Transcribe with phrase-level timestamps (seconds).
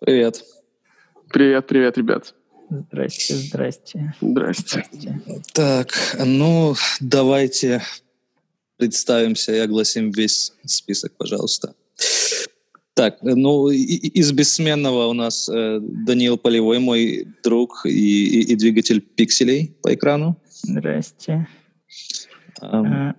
[0.00, 0.42] Привет.
[1.28, 2.34] Привет, привет, ребят.
[2.70, 4.14] Здрасте, здрасте.
[4.22, 4.84] Здрасте.
[5.52, 5.92] Так,
[6.24, 7.82] ну, давайте
[8.78, 11.74] представимся и огласим весь список, пожалуйста.
[12.94, 19.02] Так, ну, из бессменного у нас э, Даниил Полевой, мой друг и, и, и двигатель
[19.02, 20.40] пикселей по экрану.
[20.62, 21.46] Здрасте.
[22.62, 23.14] Um,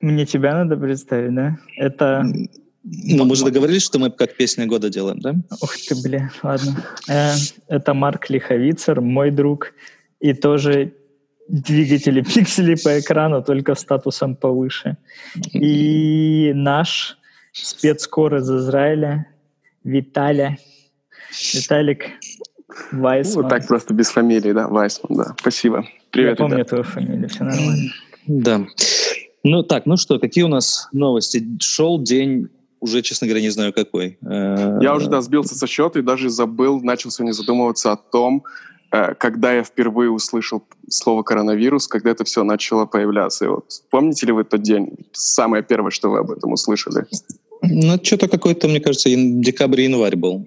[0.00, 1.58] Мне тебя надо представить, да?
[1.76, 2.24] Это...
[2.82, 5.34] Ну, мы же договорились, что мы как песня года делаем, да?
[5.60, 6.82] Ух ты, бля, ладно.
[7.08, 7.34] Э,
[7.68, 9.74] это Марк Лиховицер, мой друг,
[10.18, 10.94] и тоже
[11.48, 14.96] двигатели пикселей по экрану, только статусом повыше.
[15.52, 17.18] И наш
[17.52, 19.26] спецкор из Израиля,
[19.84, 20.56] Виталя,
[21.52, 22.04] Виталик
[22.92, 23.42] Вайсман.
[23.42, 25.34] Вот так просто без фамилии, да, Вайсман, да.
[25.38, 25.86] Спасибо.
[26.10, 26.68] Привет, Я помню ребят.
[26.68, 27.90] твою фамилию, все нормально.
[28.26, 28.66] Да.
[29.42, 31.46] Ну так, ну что, какие у нас новости?
[31.60, 32.48] Шел день
[32.80, 34.18] уже, честно говоря, не знаю какой.
[34.22, 38.44] Э, Я уже, да, сбился со счета и даже забыл, начал сегодня задумываться о том,
[38.90, 43.44] э, когда я впервые услышал слово коронавирус, когда это все начало появляться.
[43.44, 44.96] И вот помните ли вы тот день?
[45.12, 47.06] Самое первое, что вы об этом услышали?
[47.62, 50.46] Ну, что-то какой-то, мне кажется, декабрь-январь был.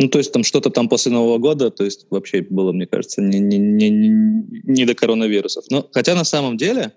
[0.00, 3.20] Ну, то есть там что-то там после Нового года, то есть вообще было, мне кажется,
[3.20, 5.66] не, не, не, не до коронавирусов.
[5.68, 6.92] Но, хотя на самом деле,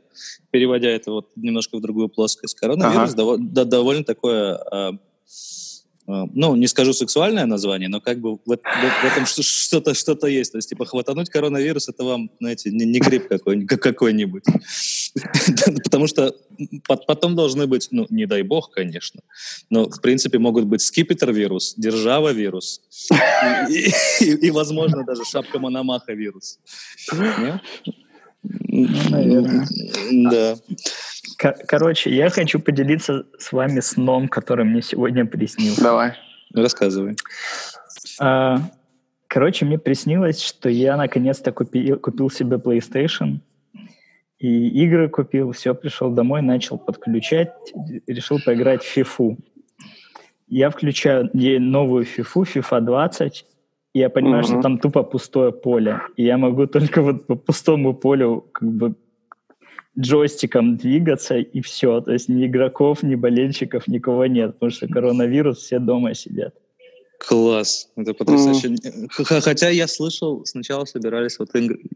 [0.52, 3.18] переводя это вот немножко в другую плоскость, коронавирус ага.
[3.18, 4.92] довольно, да, довольно такое, э,
[6.06, 10.52] ну, не скажу сексуальное название, но как бы в, в, этом что-то что есть.
[10.52, 14.44] То есть, типа, хватануть коронавирус, это вам, знаете, не, не грипп какой-нибудь.
[15.84, 16.36] Потому что
[16.88, 19.22] потом должны быть, ну, не дай бог, конечно,
[19.70, 22.82] но, в принципе, могут быть скипетр-вирус, держава-вирус
[23.70, 26.60] и, возможно, даже шапка Мономаха-вирус.
[28.44, 29.68] Ну, наверное.
[30.12, 30.56] Да.
[31.68, 35.82] Короче, я хочу поделиться с вами сном, который мне сегодня приснился.
[35.82, 36.14] Давай.
[36.54, 37.16] Рассказывай.
[38.20, 38.58] А,
[39.28, 43.40] короче, мне приснилось, что я наконец-то купил, купил себе PlayStation–
[44.44, 47.54] и игры купил, все, пришел домой, начал подключать,
[48.08, 49.38] решил поиграть в фифу.
[50.50, 53.46] Я включаю новую фифу, FIFA 20,
[53.94, 54.48] и я понимаю, uh-huh.
[54.48, 56.02] что там тупо пустое поле.
[56.18, 58.96] И я могу только вот по пустому полю как бы
[60.00, 62.02] джойстиком двигаться, и все.
[62.02, 66.56] То есть ни игроков, ни болельщиков, никого нет, потому что коронавирус, все дома сидят.
[67.20, 68.70] Класс, это потрясающе.
[68.70, 69.42] Mm.
[69.42, 71.50] Хотя я слышал, сначала собирались вот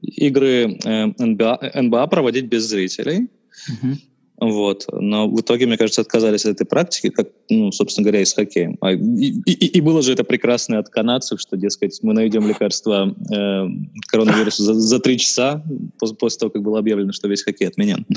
[0.03, 3.27] игры э, НБА, НБА проводить без зрителей.
[3.69, 3.95] Mm-hmm.
[4.39, 4.85] Вот.
[4.91, 8.33] Но в итоге, мне кажется, отказались от этой практики, как, ну, собственно говоря, и с
[8.33, 8.77] хоккеем.
[8.81, 13.15] А, и, и, и было же это прекрасное от канадцев, что, дескать, мы найдем лекарство
[13.31, 13.67] э,
[14.07, 15.63] коронавируса за, за три часа
[15.99, 18.05] после, после того, как было объявлено, что весь хоккей отменен.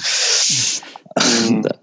[1.51, 1.77] Да.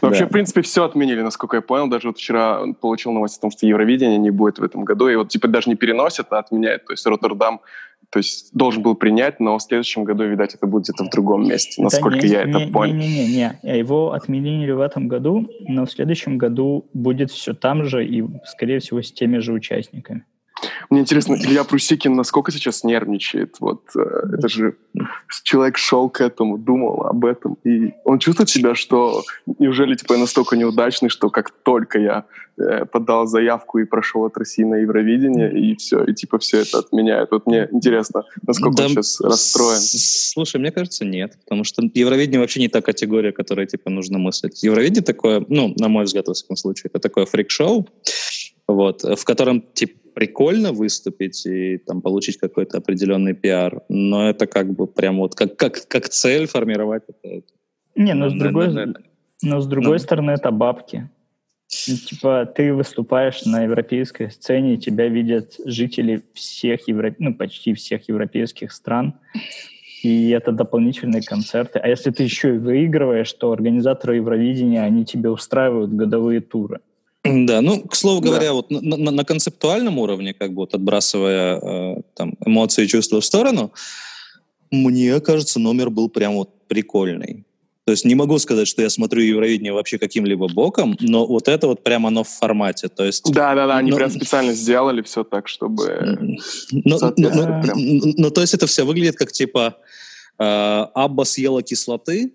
[0.00, 1.88] Вообще, в принципе, все отменили, насколько я понял.
[1.88, 5.08] Даже вот вчера получил новость о том, что Евровидение не будет в этом году.
[5.08, 6.86] И вот типа даже не переносят, а отменяют.
[6.86, 7.60] То есть Роттердам
[8.10, 11.48] то есть должен был принять, но в следующем году, видать, это будет где-то в другом
[11.48, 12.94] месте, насколько да не, я не, это понял.
[12.94, 18.24] Не-не-не, его отменили в этом году, но в следующем году будет все там же и,
[18.46, 20.24] скорее всего, с теми же участниками.
[20.90, 23.56] Мне интересно, Илья Прусикин насколько сейчас нервничает?
[23.60, 24.00] Вот э,
[24.36, 24.76] это же
[25.44, 29.22] человек шел к этому, думал об этом, и он чувствует себя, что
[29.58, 32.24] неужели типа я настолько неудачный, что как только я
[32.58, 36.78] э, подал заявку и прошел от России на Евровидение, и все, и типа все это
[36.78, 37.30] отменяют.
[37.30, 39.80] Вот мне интересно, насколько да, он сейчас расстроен.
[39.80, 44.62] Слушай, мне кажется, нет, потому что Евровидение вообще не та категория, которая типа нужно мыслить.
[44.62, 47.88] Евровидение такое, ну, на мой взгляд, во всяком случае, это такое фрик-шоу,
[48.74, 54.72] вот, в котором типа прикольно выступить и там получить какой-то определенный пиар, но это как
[54.72, 57.42] бы прям вот как, как, как цель формировать это.
[57.94, 58.94] Не, но с другой, на, на,
[59.42, 59.98] но с другой ну.
[59.98, 61.08] стороны это бабки.
[61.88, 67.14] Ну, типа ты выступаешь на европейской сцене, тебя видят жители всех евро...
[67.18, 69.14] ну почти всех европейских стран,
[70.02, 71.78] и это дополнительные концерты.
[71.78, 76.80] А если ты еще и выигрываешь, то организаторы Евровидения, они тебе устраивают годовые туры.
[77.24, 78.52] Да, ну, к слову говоря, да.
[78.54, 83.20] вот на, на, на концептуальном уровне, как бы вот отбрасывая э, там эмоции и чувства
[83.20, 83.72] в сторону,
[84.70, 87.44] мне кажется, номер был прям вот прикольный.
[87.84, 91.66] То есть не могу сказать, что я смотрю Евровидение вообще каким-либо боком, но вот это
[91.66, 92.88] вот прямо оно в формате.
[92.88, 93.96] То есть, да, да, да, они но...
[93.96, 96.38] прям специально сделали все так, чтобы...
[96.70, 97.76] Ну, ну, ну, прям...
[97.76, 99.76] ну, то есть это все выглядит как типа
[100.38, 102.32] э, Абба съела кислоты,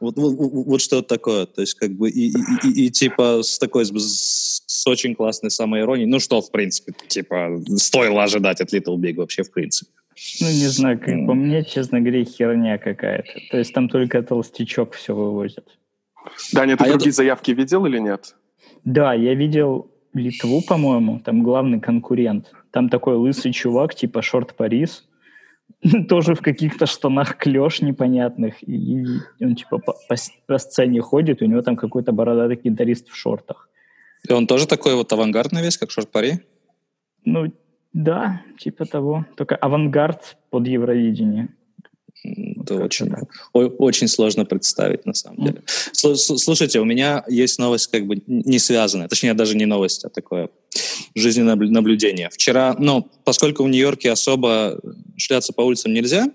[0.00, 1.46] вот, вот, вот что-то такое.
[1.46, 2.34] То есть, как бы, и, и,
[2.64, 6.08] и, и типа, с такой, с, с очень классной самоиронией.
[6.08, 9.90] Ну, что, в принципе, типа, стоило ожидать от Little Big вообще, в принципе.
[10.40, 11.26] Ну, не знаю, как mm.
[11.26, 13.32] по мне, честно говоря, херня какая-то.
[13.50, 15.66] То есть, там только толстячок все вывозит.
[16.52, 17.12] Даня, ты а другие я...
[17.12, 18.34] заявки видел или нет?
[18.84, 22.52] Да, я видел Литву, по-моему, там главный конкурент.
[22.70, 25.04] Там такой лысый чувак, типа Шорт Парис,
[26.08, 29.04] тоже в каких-то штанах клеш непонятных, и
[29.40, 33.68] он типа по, по, по сцене ходит, у него там какой-то бородатый гитарист в шортах.
[34.28, 36.40] И он тоже такой вот авангардный весь, как Шорт Пари?
[37.24, 37.52] Ну,
[37.92, 39.26] да, типа того.
[39.36, 41.48] Только авангард под Евровидение.
[42.22, 43.10] Это очень,
[43.52, 45.62] очень сложно представить, на самом деле.
[45.92, 50.50] Слушайте, у меня есть новость как бы не связанная, точнее, даже не новость, а такое
[51.14, 52.28] жизненное наблюдение.
[52.30, 54.78] Вчера, ну, поскольку в Нью-Йорке особо
[55.16, 56.30] шляться по улицам нельзя,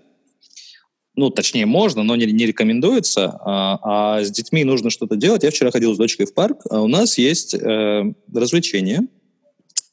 [1.16, 3.80] ну, точнее, можно, но не, не рекомендуется, а,
[4.18, 5.44] а с детьми нужно что-то делать.
[5.44, 9.02] Я вчера ходил с дочкой в парк, а у нас есть э, развлечение.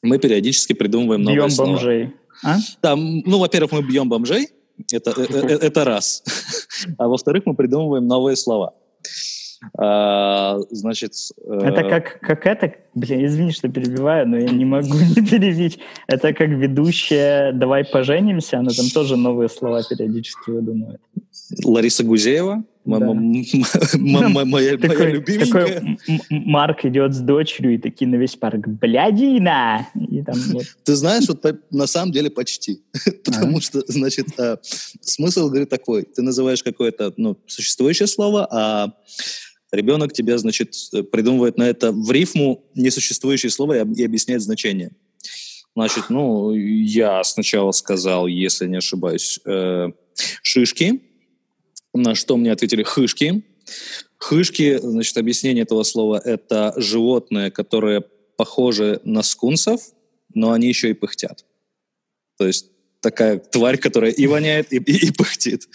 [0.01, 1.71] Мы периодически придумываем новые бьем слова.
[1.71, 2.09] бомжей.
[2.43, 2.57] А?
[2.81, 4.49] Да, ну, во-первых, мы бьем бомжей,
[4.91, 6.23] это, э, э, это раз.
[6.97, 8.73] А во-вторых, мы придумываем новые слова.
[9.77, 11.13] А, значит...
[11.45, 12.73] Э, это как, как это...
[12.95, 15.79] Блин, извини, что перебиваю, но я не могу не перебить.
[16.07, 21.01] Это как ведущая «Давай поженимся», она там тоже новые слова периодически выдумывает.
[21.63, 22.63] Лариса Гузеева?
[22.85, 24.75] Моя
[25.11, 25.97] любименькая.
[26.29, 29.87] Марк идет с дочерью и такие на весь парк «Блядина!»
[30.83, 32.81] Ты знаешь, вот на самом деле почти.
[33.25, 34.57] Потому что, значит, а,
[35.01, 36.03] смысл, говорит, такой.
[36.03, 38.93] Ты называешь какое-то ну, существующее слово, а
[39.73, 40.75] ребенок тебе, значит,
[41.11, 44.91] придумывает на это в рифму несуществующее слово и объясняет значение.
[45.75, 49.91] Значит, ну, я сначала сказал, если не ошибаюсь, э,
[50.43, 51.01] шишки,
[51.93, 53.43] на что мне ответили хышки.
[54.17, 58.01] Хышки, значит, объяснение этого слова– это животные, которые
[58.37, 59.81] похожи на скунсов,
[60.33, 61.45] но они еще и пыхтят.
[62.37, 62.72] То есть
[63.03, 65.67] такая тварь, которая и воняет, и, и, и пыхтит.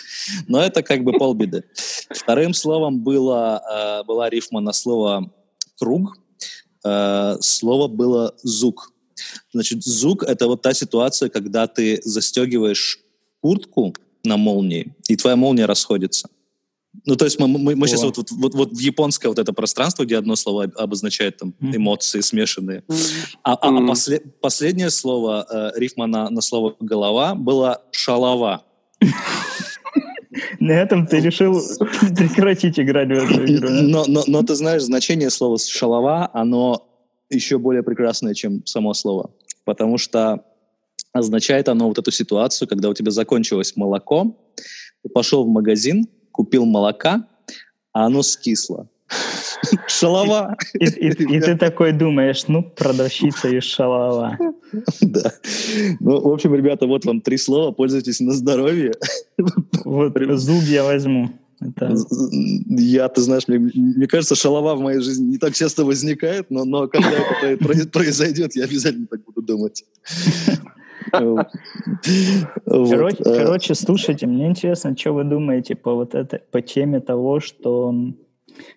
[0.49, 1.65] Но это как бы полбеды.
[2.11, 3.63] Вторым словом было,
[4.03, 5.33] э, была рифма на слово
[5.79, 6.17] «круг».
[6.85, 8.93] Э, слово было «зук».
[9.53, 12.99] Значит, зук— это вот та ситуация, когда ты застегиваешь
[13.41, 13.95] куртку
[14.25, 16.29] на молнии, и твоя молния расходится.
[17.05, 19.53] Ну, то есть мы, мы, мы сейчас вот, вот, вот, вот в японское вот это
[19.53, 22.83] пространство, где одно слово обозначает там эмоции смешанные.
[23.43, 28.65] А, а, а после, последнее слово, э, рифма на, на слово «голова» было «шалова».
[30.61, 31.61] На этом ты решил
[32.17, 33.69] прекратить играть в эту игру.
[33.71, 36.87] Но, но, но ты знаешь, значение слова «шалова», оно
[37.31, 39.31] еще более прекрасное, чем само слово.
[39.65, 40.45] Потому что
[41.13, 44.37] означает оно вот эту ситуацию, когда у тебя закончилось молоко,
[45.03, 46.07] ты пошел в магазин,
[46.39, 47.27] купил молока,
[47.93, 48.87] а оно скисло.
[49.89, 50.57] Шалова.
[50.75, 54.39] И, и, и ты такой думаешь, ну, продавщица из шалова.
[55.01, 55.33] Да.
[56.01, 58.93] Ну, в общем, ребята, вот вам три слова, пользуйтесь на здоровье.
[59.85, 61.31] Вот зуб я возьму.
[61.61, 61.97] Это...
[62.69, 66.65] Я, ты знаешь, мне, мне кажется, шалова в моей жизни не так часто возникает, но,
[66.65, 67.11] но когда
[67.43, 69.85] это произойдет, я обязательно так буду думать.
[72.65, 73.45] Короче, э.
[73.45, 77.95] короче, слушайте, мне интересно, что вы думаете по вот этой, по теме того, что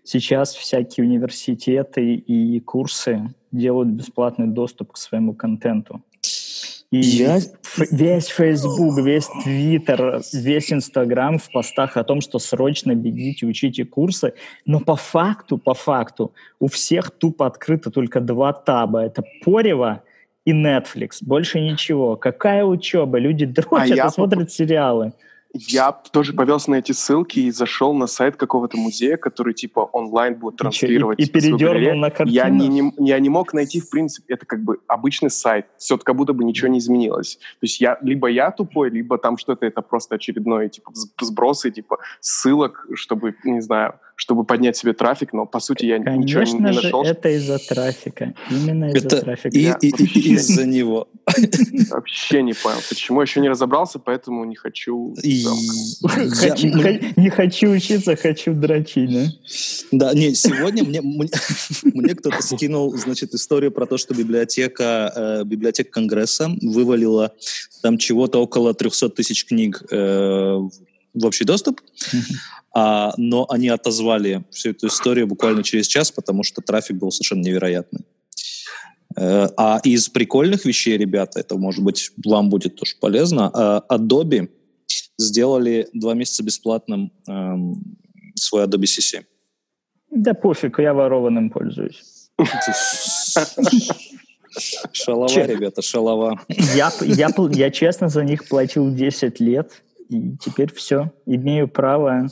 [0.04, 6.02] сейчас всякие университеты и курсы делают бесплатный доступ к своему контенту.
[6.92, 7.40] И я...
[7.90, 14.34] весь Facebook, весь Twitter, весь Instagram в постах о том, что срочно бегите, учите курсы.
[14.66, 19.06] Но по факту, по факту, у всех тупо открыто только два таба.
[19.06, 20.04] Это Порево
[20.46, 21.18] и Netflix.
[21.22, 22.16] Больше ничего.
[22.16, 23.18] Какая учеба?
[23.18, 25.14] Люди дрочат а и смотрят сериалы.
[25.54, 30.36] Я тоже повелся на эти ссылки и зашел на сайт какого-то музея, который типа онлайн
[30.36, 31.20] будет транслировать.
[31.20, 32.34] И, и, и передернул на картину.
[32.34, 35.66] Я не, не, я не мог найти, в принципе, это как бы обычный сайт.
[35.78, 37.36] Все как будто бы ничего не изменилось.
[37.36, 41.98] То есть я, либо я тупой, либо там что-то это просто очередное типа сбросы, типа
[42.22, 46.54] ссылок, чтобы, не знаю, чтобы поднять себе трафик, но по сути я Конечно ничего не,
[46.54, 47.04] не нашел.
[47.04, 48.36] это из-за трафика.
[48.52, 49.58] Именно из-за трафика.
[49.58, 51.08] И, и, и, из-за него.
[51.90, 53.20] Вообще не понял, почему.
[53.24, 55.16] Еще не разобрался, поэтому не хочу...
[57.16, 59.26] Не хочу учиться, хочу дрочить, да?
[59.92, 61.02] Да, не, сегодня мне,
[61.84, 67.34] мне кто-то скинул, значит, историю про то, что библиотека, э, библиотека Конгресса вывалила
[67.82, 70.60] там чего-то около 300 тысяч книг э,
[71.14, 71.82] в общий доступ,
[72.74, 77.42] а, но они отозвали всю эту историю буквально через час, потому что трафик был совершенно
[77.42, 78.06] невероятный.
[79.18, 84.50] Э, а из прикольных вещей, ребята, это, может быть, вам будет тоже полезно, э, Adobe
[85.18, 87.84] сделали два месяца бесплатным эм,
[88.36, 89.24] свой Adobe CC.
[90.10, 92.30] Да пофиг, я ворованным пользуюсь.
[94.92, 95.46] Шалова, Че?
[95.46, 96.42] ребята, шалова.
[96.76, 101.14] Я, я, я честно за них платил 10 лет, и теперь все.
[101.26, 102.28] Имею право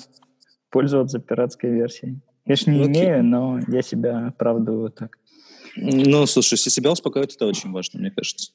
[0.69, 2.19] пользоваться пиратской версией.
[2.45, 2.87] Конечно, не okay.
[2.87, 5.17] имею, но я себя оправдываю так.
[5.75, 8.51] Ну, слушай, если себя успокаивать, это очень важно, мне кажется.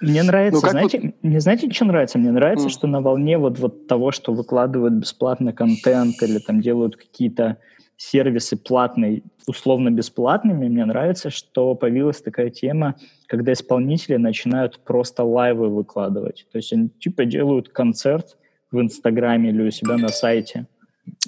[0.00, 1.14] Мне нравится, ну, знаете, вот...
[1.22, 2.18] мне знаете, что нравится?
[2.18, 2.70] Мне нравится, mm.
[2.70, 7.58] что на волне вот, вот того, что выкладывают бесплатно контент или там делают какие-то
[7.96, 12.94] сервисы платные, условно бесплатными, мне нравится, что появилась такая тема,
[13.26, 16.46] когда исполнители начинают просто лайвы выкладывать.
[16.52, 18.36] То есть они типа делают концерт
[18.70, 20.68] в Инстаграме или у себя на сайте.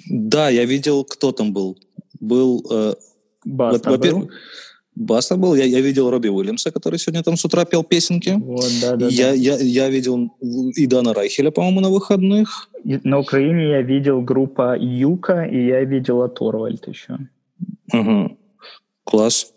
[0.09, 1.77] Да, я видел, кто там был.
[2.19, 2.65] Был...
[2.69, 2.93] Э,
[3.45, 4.29] Баста был?
[4.95, 5.55] Баста был.
[5.55, 8.35] Я, я видел Робби Уильямса, который сегодня там с утра пел песенки.
[8.37, 9.33] Вот, да, да, я, да.
[9.33, 10.31] Я, я видел
[10.75, 12.69] и Дана Райхеля, по-моему, на выходных.
[12.83, 17.17] И на Украине я видел группа Юка, и я видел Торвальд еще.
[17.93, 18.37] Угу.
[19.03, 19.53] Класс.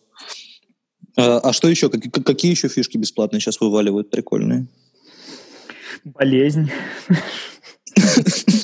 [1.17, 1.91] А, а что еще?
[1.91, 4.67] Как, какие еще фишки бесплатные сейчас вываливают прикольные?
[6.05, 6.71] Болезнь.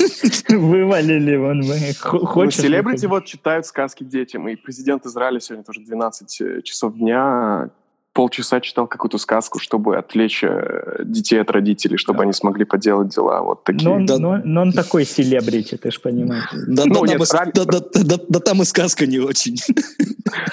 [0.57, 1.78] Вывалили вон мы.
[2.12, 2.61] Ну, Хочешь?
[2.61, 7.71] Селебрити вот читают сказки детям, и президент Израиля сегодня тоже 12 э, часов дня
[8.12, 12.23] полчаса читал какую-то сказку, чтобы отвлечь э, детей от родителей, чтобы да.
[12.25, 13.42] они смогли поделать дела.
[13.42, 13.88] Вот такие.
[13.88, 14.19] Но, да.
[14.19, 16.49] но, но он такой селебрити, ты же понимаешь.
[16.52, 17.52] Да, ну, да, нет, да, Рами...
[17.54, 19.57] да, да, да, да там и сказка не очень.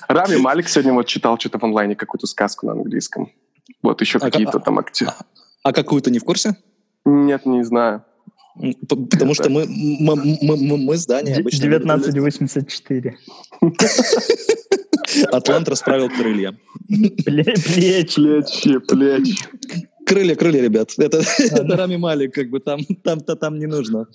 [0.07, 3.31] Рами Малик сегодня вот читал что-то в онлайне, какую-то сказку на английском.
[3.81, 5.11] Вот еще а, какие-то а, там актеры.
[5.63, 6.55] А, а какую то не в курсе?
[7.05, 8.03] Нет, не знаю.
[8.87, 11.67] Потому что мы, мы, мы, мы, мы здание обычно...
[11.67, 13.17] 1984.
[15.31, 16.57] Атлант расправил крылья.
[17.25, 18.15] Плечи.
[18.15, 19.45] Плечи, плечи.
[20.05, 20.93] Крылья, крылья, ребят.
[20.97, 24.07] Это, это Рами Малик, как бы там, там-то там не нужно.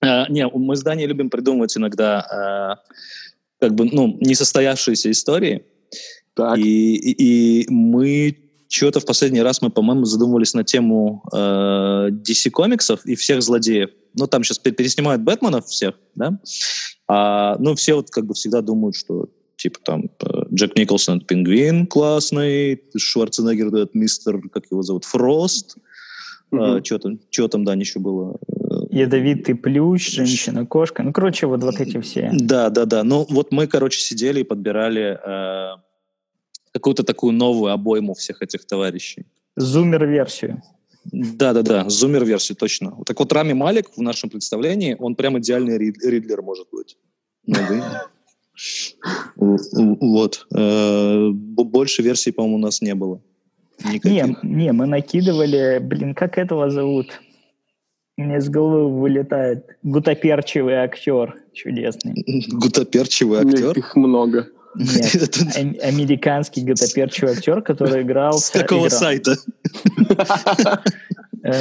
[0.00, 2.78] А, не, мы здание любим придумывать иногда а,
[3.60, 5.64] как бы, ну, несостоявшиеся истории.
[6.34, 6.58] Так.
[6.58, 8.41] И, и, и мы
[8.72, 11.36] что-то в последний раз мы, по-моему, задумывались на тему э,
[12.10, 13.90] DC комиксов и всех злодеев.
[14.14, 16.38] Ну, там сейчас переснимают Бэтменов всех, да?
[17.06, 21.26] А, ну, все вот как бы всегда думают, что типа там э, Джек Николсон это
[21.26, 25.76] Пингвин классный, Шварценеггер этот мистер, как его зовут, Фрост.
[26.50, 26.78] Mm-hmm.
[26.78, 28.38] А, что там, что там, да, еще было?
[28.90, 31.02] Ядовитый плющ, женщина-кошка.
[31.02, 32.30] Ну, короче, вот, вот эти все.
[32.32, 33.04] Да, да, да.
[33.04, 35.76] Ну, вот мы, короче, сидели и подбирали э,
[36.72, 39.26] какую-то такую новую обойму всех этих товарищей.
[39.56, 40.62] Зумер-версию.
[41.04, 42.96] Да-да-да, зумер-версию, точно.
[43.04, 46.96] Так вот Рами Малик в нашем представлении, он прям идеальный Ридлер может быть.
[49.36, 50.46] Вот.
[50.54, 53.20] Э, больше версий, по-моему, у нас не было.
[54.04, 57.20] Не, не, мы накидывали, блин, как этого зовут?
[58.16, 59.78] Мне с головы вылетает.
[59.82, 62.24] Гутоперчивый актер чудесный.
[62.52, 63.76] Гутоперчивый актер?
[63.76, 64.48] Их много.
[64.74, 65.36] Нет,
[65.82, 68.34] американский гутоперчивый актер, который играл...
[68.38, 69.36] С какого сайта?
[71.44, 71.60] Э,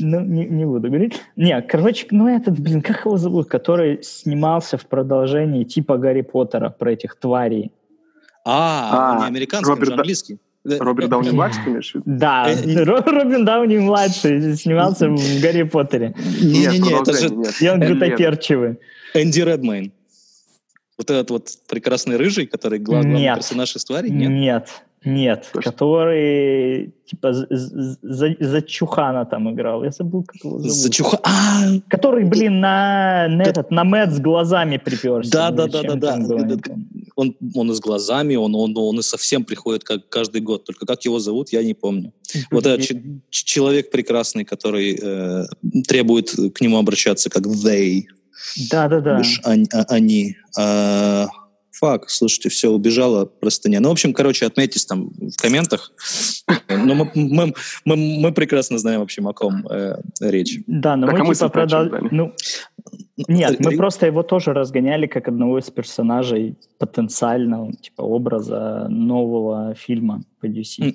[0.00, 1.20] ну, не, не буду говорить.
[1.36, 6.70] Не, короче, ну этот, блин, как его зовут, который снимался в продолжении типа Гарри Поттера
[6.70, 7.70] про этих тварей.
[8.44, 10.38] А, а не американский, Роберт, английский.
[10.64, 16.14] Роберт Дауни младший, имеешь Да, э, Робин Дауни младший снимался в Гарри Поттере.
[16.16, 17.28] Не-не-не, это же...
[17.60, 18.78] И он гутоперчивый.
[19.14, 19.92] Энди Редмейн.
[21.00, 24.10] Вот этот вот прекрасный рыжий, который главный нет, персонаж истории?
[24.10, 24.68] Нет, нет,
[25.02, 29.82] нет который типа за, за Чухана там играл.
[29.82, 30.76] Я забыл, как его зовут.
[30.76, 31.18] За Чуха...
[31.22, 31.80] А!
[31.88, 35.30] Который, блин, на, на этот, на Мэтт с глазами приперся.
[35.30, 36.74] Да, да, да, да, да.
[37.16, 40.64] Он, он и с глазами, он, он, он и совсем приходит как каждый год.
[40.66, 42.12] Только как его зовут, я не помню.
[42.50, 42.86] Вот этот
[43.30, 45.46] человек прекрасный, который э,
[45.88, 48.02] требует к нему обращаться как they.
[48.70, 49.22] Да, да, да.
[49.44, 49.68] Они.
[49.88, 51.28] они а,
[51.80, 53.80] фак, слушайте, все, убежала простыня.
[53.80, 55.92] Ну, в общем, короче, отметьтесь там в комментах.
[56.68, 57.54] Но мы, мы,
[57.84, 60.58] мы, мы прекрасно знаем, в общем, о ком э, речь.
[60.66, 61.88] Да, но так, мы, а типа продал...
[62.10, 62.34] Ну,
[63.28, 70.22] нет, мы просто его тоже разгоняли как одного из персонажей потенциального, типа, образа нового фильма
[70.40, 70.94] по DC.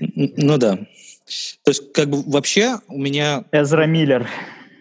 [0.00, 0.76] Ну да.
[0.76, 3.44] То есть, как бы вообще у меня...
[3.52, 4.28] Эзра Миллер.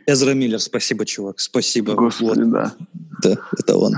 [0.08, 1.94] Эзра Миллер, спасибо, чувак, спасибо.
[1.94, 2.52] Господи, вот.
[2.52, 2.76] да.
[3.24, 3.94] Да, это он.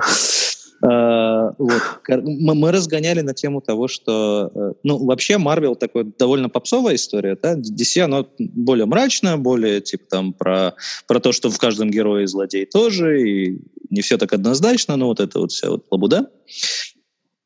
[0.84, 1.82] Uh, вот.
[2.08, 7.36] мы, мы разгоняли на тему того, что, uh, ну, вообще Марвел такой довольно попсовая история,
[7.42, 10.76] да, DC, оно более мрачно, более, типа, там, про,
[11.08, 15.20] про то, что в каждом герое злодей тоже, и не все так однозначно, но вот
[15.20, 16.30] это вот вся вот лабуда.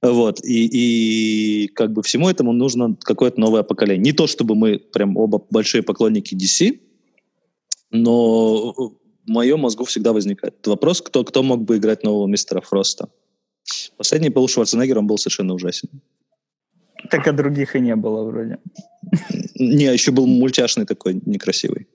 [0.01, 4.03] Вот, и, и как бы всему этому нужно какое-то новое поколение.
[4.03, 6.79] Не то, чтобы мы прям оба большие поклонники DC,
[7.91, 8.93] но в
[9.27, 13.09] моем мозгу всегда возникает вопрос, кто, кто мог бы играть нового мистера Фроста.
[13.97, 15.89] Последний Пол Шварценеггер, он был совершенно ужасен.
[17.09, 18.59] Так а других и не было вроде.
[19.55, 21.87] Не, еще был мультяшный такой, некрасивый.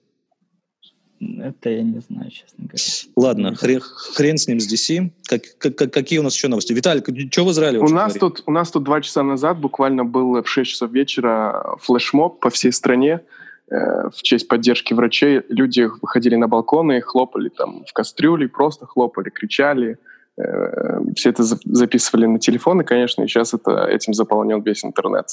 [1.19, 2.83] Это я не знаю, честно говоря.
[3.15, 5.11] Ладно, хрен, хрен с ним, с DC.
[5.23, 6.73] Как, как, какие у нас еще новости?
[6.73, 7.01] Виталий,
[7.31, 7.79] что в Израиле?
[7.79, 11.75] У нас, тут, у нас тут два часа назад буквально был в 6 часов вечера
[11.81, 13.21] флешмоб по всей стране
[13.69, 15.41] в честь поддержки врачей.
[15.49, 19.97] Люди выходили на балконы, хлопали там в кастрюле, просто хлопали, кричали.
[20.37, 25.25] Э, все это записывали на телефоны, конечно, и сейчас это, этим заполнен весь интернет.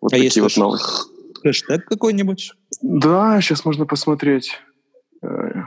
[0.00, 1.08] Вот а такие есть вот новости.
[1.42, 2.52] Хэштег какой-нибудь?
[2.82, 4.58] Да, сейчас можно посмотреть.
[5.22, 5.62] Э,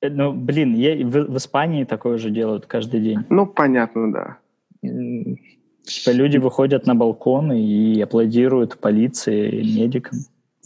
[0.00, 3.18] ну, блин, я, в, в Испании такое же делают каждый день.
[3.28, 4.38] Ну, понятно, да.
[4.82, 10.18] Типа люди выходят на балконы и аплодируют полиции, медикам.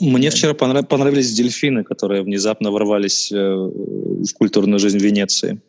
[0.02, 5.62] Мне вчера понрав- понравились дельфины, которые внезапно ворвались э, в культурную жизнь Венеции.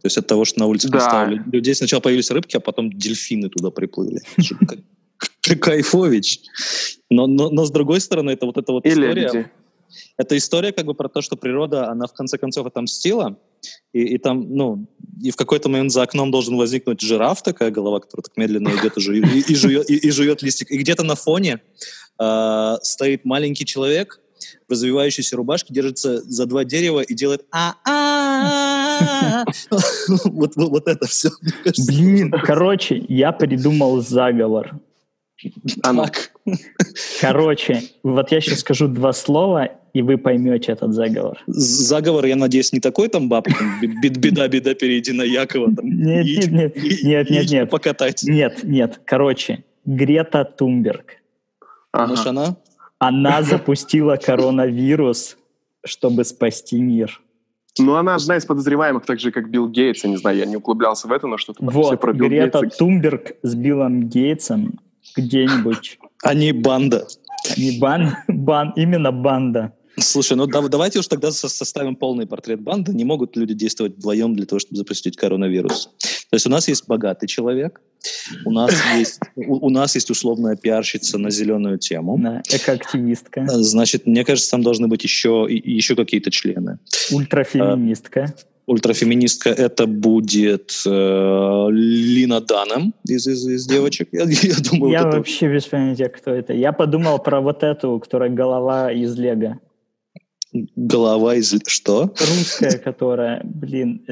[0.00, 1.00] То есть от того, что на улице да.
[1.00, 4.20] стало людей, сначала появились рыбки, а потом дельфины туда приплыли.
[5.60, 6.40] Кайфович.
[7.10, 9.50] Но, но, но с другой стороны, это вот эта вот история...
[10.16, 13.38] Это история как бы про то, что природа, она в конце концов отомстила,
[13.92, 14.86] и, и там, ну,
[15.22, 18.96] и в какой-то момент за окном должен возникнуть жираф, такая голова, которая так медленно идет
[18.96, 20.70] и, жует, и, и, жует, и, и жует листик.
[20.70, 21.60] И где-то на фоне
[22.20, 24.20] э, стоит маленький человек
[24.68, 29.44] в развивающейся рубашке, держится за два дерева и делает а а
[30.24, 31.30] вот вот это все.
[31.86, 34.78] Блин, короче, я придумал заговор.
[35.82, 36.33] Так.
[37.20, 41.38] Короче, вот я сейчас скажу два слова, и вы поймете этот заговор.
[41.46, 43.46] Заговор, я надеюсь, не такой там баб,
[43.82, 45.74] беда, беда, перейди на Якова.
[45.74, 47.70] Там, нет, нет, нет, нет, нет, нет.
[47.70, 48.22] Покатать.
[48.24, 51.22] Нет, нет, короче, Грета Тумберг.
[51.92, 52.28] Ага.
[52.28, 52.56] она?
[52.98, 55.36] Она запустила коронавирус,
[55.84, 57.20] чтобы спасти мир.
[57.78, 60.04] Ну, она одна из подозреваемых, так же, как Билл Гейтс.
[60.04, 62.60] Я не знаю, я не углублялся в это, но что-то вот, все про Билл Грета
[62.60, 62.78] Гейтса.
[62.78, 64.78] Тумберг с Биллом Гейтсом
[65.16, 65.98] где-нибудь.
[66.24, 67.06] Они банда.
[67.56, 69.72] Они бан, бан, именно банда.
[69.96, 72.92] Слушай, ну да, давайте уж тогда составим полный портрет банды.
[72.92, 75.90] Не могут люди действовать вдвоем для того, чтобы запустить коронавирус.
[76.30, 77.80] То есть у нас есть богатый человек,
[78.44, 82.18] у нас есть, у, у нас есть условная пиарщица на зеленую тему.
[82.18, 83.46] Да, экоактивистка.
[83.46, 86.78] Значит, мне кажется, там должны быть еще, еще какие-то члены.
[87.12, 88.34] Ультрафеминистка.
[88.66, 94.08] Ультрафеминистка это будет э, Лина Данем из, из, из девочек.
[94.12, 95.54] Я, я думаю, я вот вообще это...
[95.54, 96.54] без понятия, кто это.
[96.54, 99.60] Я подумал про вот эту, которая голова из Лего.
[100.76, 101.54] Голова из...
[101.66, 102.14] Что?
[102.18, 104.02] Русская, которая, блин,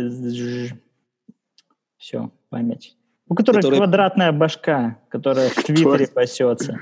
[1.96, 2.96] все, память.
[3.28, 3.78] У которой которая...
[3.78, 6.78] квадратная башка, которая в Твиттере пасется.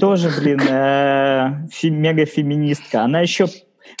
[0.00, 3.02] Тоже, блин, э, фи- мега-феминистка.
[3.04, 3.46] Она еще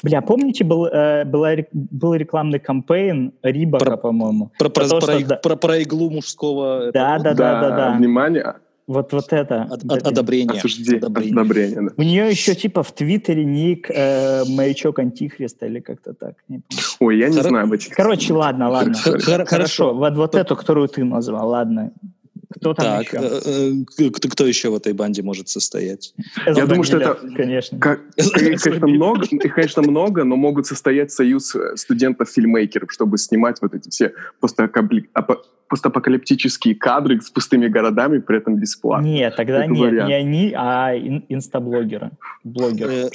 [0.02, 4.52] Бля, помните, был, э, была, был рекламный кампейн Рибака, по-моему?
[4.58, 6.90] Про, про, про, что, про, про, про иглу мужского...
[6.92, 7.96] Да, да, да, да, да.
[7.96, 8.54] Внимание.
[8.86, 9.68] Вот, вот это.
[9.70, 10.58] Од, одобрение.
[10.58, 10.98] Осуждение.
[10.98, 11.40] Одобрение.
[11.40, 11.88] одобрение да.
[11.96, 16.34] У нее еще типа в Твиттере ник э, маячок Антихриста или как-то так.
[17.00, 17.44] Ой, я не Хор...
[17.44, 17.94] знаю об этих.
[17.94, 18.94] Короче, ладно, ладно.
[18.94, 19.44] Хорошо.
[19.46, 19.94] Хорошо.
[19.94, 21.92] Вот, вот эту, которую ты назвал, ладно.
[22.56, 23.18] Кто там так, еще?
[23.18, 26.14] Э, э, кто, кто еще в этой банде может состоять?
[26.46, 28.00] Я думаю, что это, конечно, как,
[28.34, 33.88] конечно, много, их, конечно, много, но могут состоять союз э, студентов-фильмейкеров, чтобы снимать вот эти
[33.90, 34.12] все
[35.72, 39.06] постапокалиптические кадры с пустыми городами, при этом бесплатно.
[39.06, 40.94] Нет, тогда не, не они, а
[41.30, 42.10] инстаблогеры.
[42.44, 43.08] Блогеры.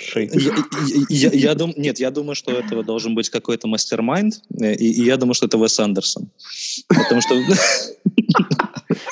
[1.07, 5.17] Я, я, дум, нет, я думаю, что этого должен быть какой-то мастер-майнд, и, и я
[5.17, 6.31] думаю, что это Вес Андерсон.
[6.87, 7.35] Потому что...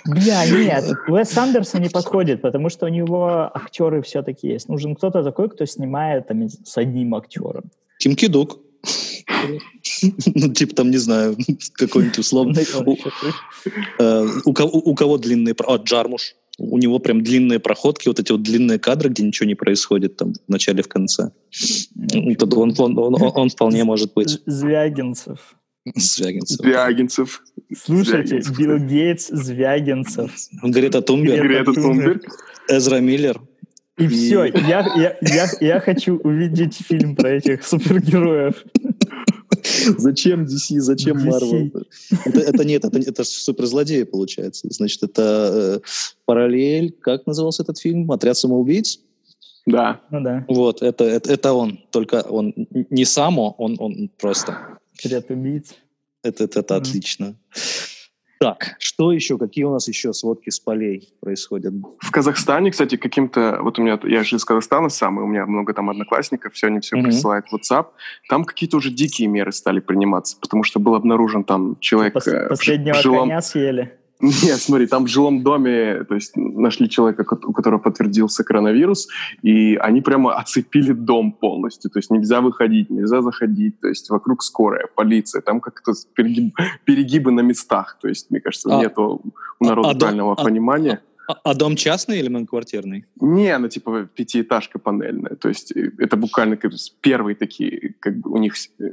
[0.05, 4.69] Бля, нет, Уэс Андерсон не подходит, потому что у него актеры все-таки есть.
[4.69, 7.71] Нужен кто-то такой, кто снимает там, с одним актером.
[7.99, 8.59] Тим Кидук.
[10.35, 11.35] Ну, типа там, не знаю,
[11.73, 12.65] какой-нибудь условный.
[13.99, 15.55] Э, у кого длинные...
[15.65, 16.35] А, Джармуш.
[16.57, 20.33] У него прям длинные проходки, вот эти вот длинные кадры, где ничего не происходит там
[20.33, 21.31] в начале, в конце.
[22.13, 24.39] Он вполне может быть.
[24.45, 25.55] Звягинцев.
[25.95, 26.57] Звягинцев.
[26.57, 27.43] Звягинцев.
[27.75, 30.31] Слушайте, Билл Гейтс, Звягинцев.
[30.63, 31.43] Грета Тумберг.
[31.43, 32.23] Грета Тумберг.
[32.69, 33.41] Эзра Миллер.
[33.97, 38.63] И, и все, я, я, я, я хочу увидеть фильм про этих супергероев.
[39.97, 41.85] Зачем DC, зачем Marvel?
[42.25, 44.67] Это, это нет, это, это суперзлодеи, получается.
[44.69, 45.87] Значит, это э,
[46.25, 48.11] параллель, как назывался этот фильм?
[48.11, 48.99] «Отряд самоубийц»?
[49.65, 50.01] Да.
[50.11, 50.45] Ну да.
[50.47, 51.79] Вот, это, это, это он.
[51.91, 52.53] Только он
[52.89, 54.77] не само, он, он просто.
[54.97, 55.75] Отряд убийц.
[56.23, 57.35] Это, это, это отлично.
[58.39, 59.37] Так, что еще?
[59.37, 61.73] Какие у нас еще сводки с полей происходят?
[61.99, 63.59] В Казахстане, кстати, каким-то...
[63.61, 63.99] Вот у меня...
[64.03, 67.03] Я же из Казахстана сам, и у меня много там одноклассников, все они все mm-hmm.
[67.03, 67.87] присылают в WhatsApp.
[68.27, 72.15] Там какие-то уже дикие меры стали приниматься, потому что был обнаружен там человек...
[72.15, 73.29] Пос- э, последнего жилом...
[73.29, 73.97] коня съели.
[74.21, 79.07] Нет, смотри, там в жилом доме, то есть нашли человека, у которого подтвердился коронавирус,
[79.41, 81.91] и они прямо оцепили дом полностью.
[81.91, 83.79] То есть нельзя выходить, нельзя заходить.
[83.81, 85.41] То есть вокруг скорая, полиция.
[85.41, 87.97] Там как-то перегиб, перегибы на местах.
[88.01, 89.21] То есть, мне кажется, а, нету
[89.59, 91.01] у народа а, правильного а, понимания.
[91.27, 93.05] А, а дом частный или многоквартирный?
[93.19, 95.35] Не, ну типа пятиэтажка панельная.
[95.35, 98.83] То есть э, это буквально как первые такие, как бы у них э,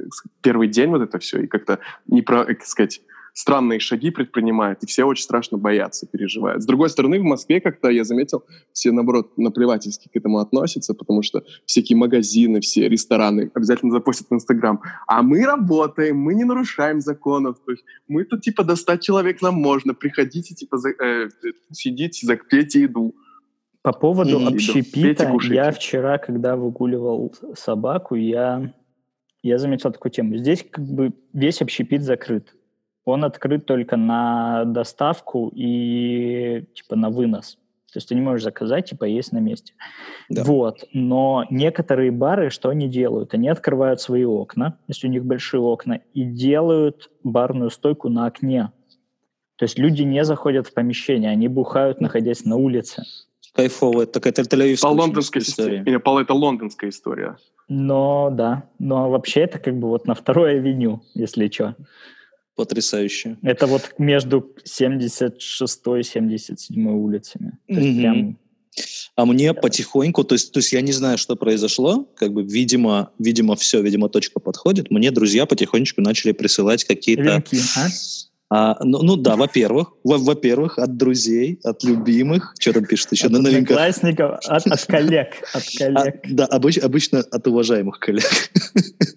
[0.41, 3.01] первый день вот это все, и как-то не про, как сказать,
[3.33, 6.61] странные шаги предпринимают, и все очень страшно боятся, переживают.
[6.61, 11.23] С другой стороны, в Москве как-то, я заметил, все, наоборот, наплевательски к этому относятся, потому
[11.23, 14.79] что всякие магазины, все рестораны обязательно запустят в Инстаграм.
[15.07, 19.55] А мы работаем, мы не нарушаем законов, то есть мы тут, типа, достать человек нам
[19.55, 21.29] можно, приходите, типа, за, э,
[21.71, 23.15] сидите, закпейте еду.
[23.81, 28.73] По поводу mm, общепита, я вчера, когда выгуливал собаку, я,
[29.41, 30.37] я заметил такую тему.
[30.37, 32.53] Здесь как бы весь общепит закрыт
[33.05, 37.57] он открыт только на доставку и типа на вынос.
[37.93, 39.73] То есть ты не можешь заказать и поесть на месте.
[40.27, 40.43] Да.
[40.43, 40.83] Вот.
[40.93, 43.35] Но некоторые бары, что они делают?
[43.35, 48.71] Они открывают свои окна, если у них большие окна, и делают барную стойку на окне.
[49.57, 53.03] То есть люди не заходят в помещение, они бухают, находясь на улице.
[53.53, 54.01] Кайфово.
[54.01, 55.83] Это такая тель По лондонской история.
[55.85, 57.37] Или по это лондонская история.
[57.67, 58.63] Но да.
[58.79, 61.75] Но вообще это как бы вот на второй авеню, если что.
[62.55, 63.37] Потрясающе.
[63.41, 67.57] Это вот между 76 и 77 улицами.
[67.67, 68.01] То есть mm-hmm.
[68.01, 68.37] прям
[69.15, 73.11] а мне потихоньку, то есть, то есть я не знаю, что произошло, как бы, видимо,
[73.19, 74.89] видимо, все, видимо, точка подходит.
[74.89, 77.35] Мне друзья потихонечку начали присылать какие-то...
[77.35, 77.87] Линки, а?
[78.55, 83.31] А, ну, ну да, во-первых, во-первых, от друзей, от любимых, что там пишет еще от
[83.31, 83.77] на новинках.
[83.77, 86.15] Одноклассников, от, от коллег, от а, коллег.
[86.23, 88.29] А, да, обыч, обычно от уважаемых коллег.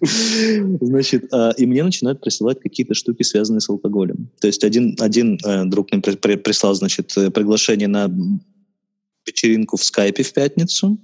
[0.81, 4.31] Значит, а, и мне начинают присылать какие-то штуки, связанные с алкоголем.
[4.41, 8.11] То есть один, один э, друг мне прислал, значит, э, приглашение на
[9.23, 10.97] вечеринку в скайпе в пятницу.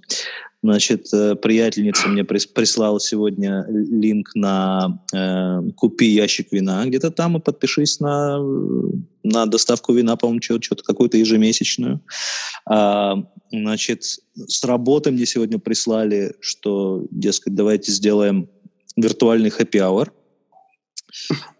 [0.63, 7.41] Значит, э, приятельница мне прислала сегодня линк на э, «Купи ящик вина» где-то там и
[7.41, 8.39] подпишись на,
[9.23, 11.99] на доставку вина, по-моему, что-то какую-то ежемесячную.
[12.65, 13.15] А,
[13.51, 18.49] значит, с работы мне сегодня прислали, что, дескать, давайте сделаем
[18.95, 20.13] виртуальный хэппи-ауэр.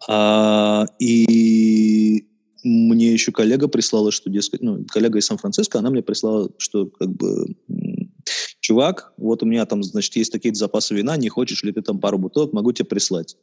[0.08, 2.26] А, и
[2.63, 7.10] мне еще коллега прислала, что, дескать, ну, коллега из Сан-Франциско, она мне прислала, что как
[7.10, 7.58] бы
[8.63, 11.99] чувак, вот у меня там, значит, есть такие запасы вина, не хочешь ли ты там
[11.99, 13.38] пару бутылок, могу тебе прислать.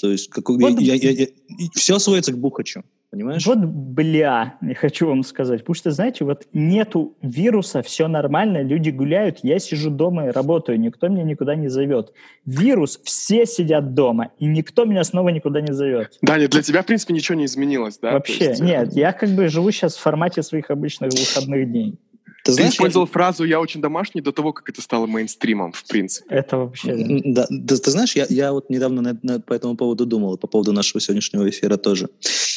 [0.00, 1.26] То есть как, вот, я, я, я,
[1.74, 3.44] все сводится к бухачу, понимаешь?
[3.44, 8.90] Вот бля, я хочу вам сказать, потому что, знаете, вот нету вируса, все нормально, люди
[8.90, 12.12] гуляют, я сижу дома и работаю, никто меня никуда не зовет.
[12.46, 16.18] Вирус, все сидят дома, и никто меня снова никуда не зовет.
[16.22, 18.12] Даня, для тебя, в принципе, ничего не изменилось, да?
[18.12, 21.98] Вообще, есть, нет, я как бы живу сейчас в формате своих обычных выходных дней.
[22.44, 23.12] Ты, знаешь, использовал я...
[23.12, 26.34] фразу «я очень домашний» до того, как это стало мейнстримом, в принципе.
[26.34, 26.94] Это вообще...
[27.24, 30.48] Да, да ты, знаешь, я, я вот недавно на, на, по этому поводу думал, по
[30.48, 32.08] поводу нашего сегодняшнего эфира тоже.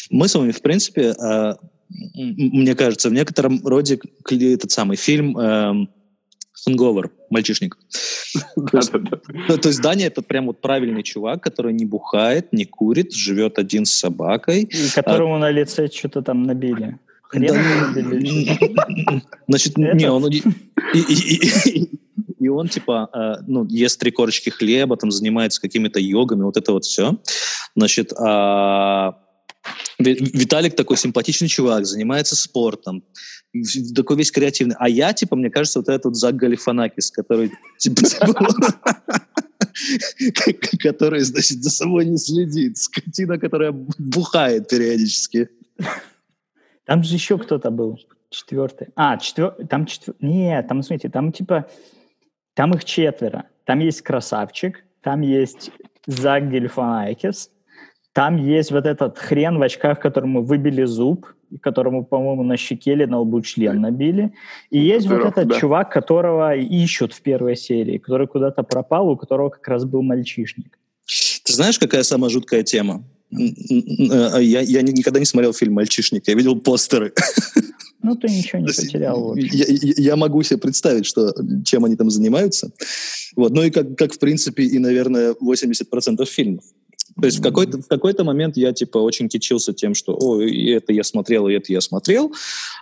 [0.10, 1.56] Мы с вами, в принципе, э,
[2.16, 5.88] мне кажется, в некотором роде этот самый фильм э,
[6.64, 7.78] «Хэнговер», «Мальчишник».
[8.56, 13.86] То есть Даня— это прям вот правильный чувак, который не бухает, не курит, живет один
[13.86, 14.70] с собакой.
[14.96, 16.98] Которому на лице что-то там набили.
[19.48, 20.30] Значит, не, он...
[22.40, 26.74] И он, типа, э, ну, ест три корочки хлеба, там, занимается какими-то йогами, вот это
[26.74, 27.18] вот все.
[27.76, 29.18] Значит, а,
[29.98, 33.04] Виталик такой симпатичный чувак, занимается спортом,
[33.96, 34.76] такой весь креативный.
[34.78, 38.02] А я, типа, мне кажется, вот этот Зак Галифанакис, который, типа
[40.80, 45.50] который, значит, за собой не следит, скотина, которая бухает периодически.
[46.86, 48.00] Там же еще кто-то был.
[48.30, 48.90] Четвертый.
[48.96, 49.68] А, четвертый.
[49.68, 50.26] Там четвертый.
[50.26, 51.68] Нет, там, смотрите, там типа...
[52.56, 53.46] Там их четверо.
[53.66, 55.72] Там есть Красавчик, там есть
[56.08, 57.52] Зак Гельфанайкис,
[58.14, 61.28] там есть вот этот хрен в очках, которому выбили зуб,
[61.62, 64.34] которому, по-моему, на щеке или на лбу член набили.
[64.70, 65.60] И есть Здоров, вот этот да.
[65.60, 70.80] чувак, которого ищут в первой серии, который куда-то пропал, у которого как раз был мальчишник.
[71.44, 73.04] Ты знаешь, какая самая жуткая тема?
[73.38, 77.14] Э, я, я никогда не смотрел фильм «Мальчишник», я видел постеры.
[78.06, 79.36] Ну, ты ничего не потерял.
[79.36, 81.34] Я, я могу себе представить, что,
[81.66, 82.72] чем они там занимаются.
[83.36, 83.52] Вот.
[83.52, 86.66] Ну и как, как, в принципе, и, наверное, 80% фильмов.
[87.20, 90.70] То есть в какой-то, в какой-то момент я, типа, очень кичился тем, что, о, и
[90.70, 92.34] это я смотрел, и это я смотрел.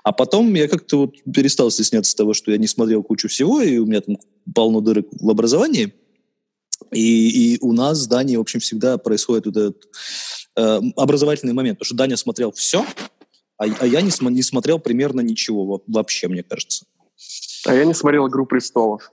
[0.04, 3.78] А потом я как-то вот перестал стесняться того, что я не смотрел кучу всего, и
[3.78, 4.18] у меня там
[4.54, 5.94] полно дырок в образовании.
[6.92, 9.88] И, и у нас в Дании, в общем, всегда происходит вот этот
[10.56, 12.86] э, образовательный момент, потому что Даня смотрел все,
[13.58, 16.86] А, а я не, см- не смотрел примерно ничего вообще, мне кажется.
[17.66, 19.12] А я не смотрел «Игру престолов».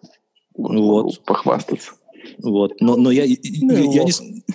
[0.55, 1.23] Вот.
[1.25, 1.93] Похвастаться.
[2.39, 3.25] Вот, но, но я,
[3.63, 4.13] ну, я, я не...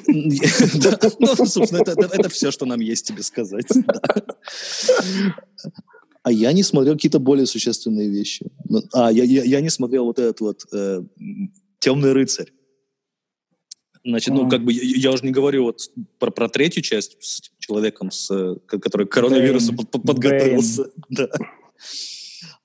[1.20, 3.68] Ну, собственно, это, это, это все, что нам есть тебе сказать.
[6.24, 8.48] А я не смотрел какие-то более существенные вещи.
[8.68, 11.04] Ну, а, я, я, я не смотрел вот этот вот э,
[11.78, 12.52] «Темный рыцарь».
[14.06, 15.90] Значит, ну, как бы, я, я уже не говорю вот
[16.20, 19.88] про, про третью часть с человеком, с, который к коронавирусу Бэйн.
[19.88, 20.92] подготовился.
[21.10, 21.28] Да.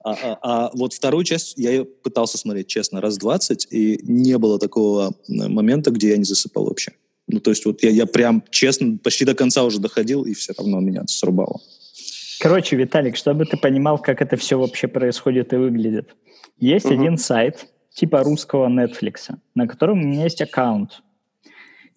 [0.02, 4.58] А, а, а вот вторую часть я пытался смотреть, честно, раз 20, и не было
[4.58, 6.92] такого момента, где я не засыпал вообще.
[7.26, 10.52] Ну, то есть вот я, я прям, честно, почти до конца уже доходил, и все
[10.56, 11.60] равно меня срубало.
[12.40, 16.14] Короче, Виталик, чтобы ты понимал, как это все вообще происходит и выглядит.
[16.58, 16.94] Есть угу.
[16.94, 21.02] один сайт, типа русского Netflix, на котором у меня есть аккаунт.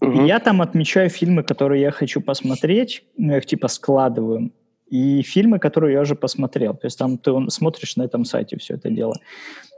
[0.04, 0.26] Угу.
[0.26, 4.52] Я там отмечаю фильмы, которые я хочу посмотреть, ну, я их типа складываю
[4.94, 6.74] и фильмы, которые я уже посмотрел.
[6.74, 9.16] То есть там ты смотришь на этом сайте все это дело.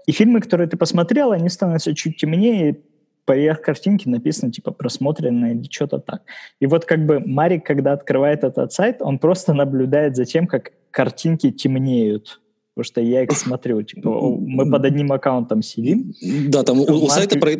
[0.08, 2.78] И фильмы, которые ты посмотрел, они становятся чуть темнее,
[3.24, 6.24] поверх картинки написано типа просмотрено или что-то так.
[6.60, 10.72] И вот как бы Марик, когда открывает этот сайт, он просто наблюдает за тем, как
[10.92, 12.42] картинки темнеют.
[12.76, 16.14] Потому что я их смотрю, типа, мы под одним аккаунтом сидим.
[16.50, 17.52] Да, там у, у, сайта, про,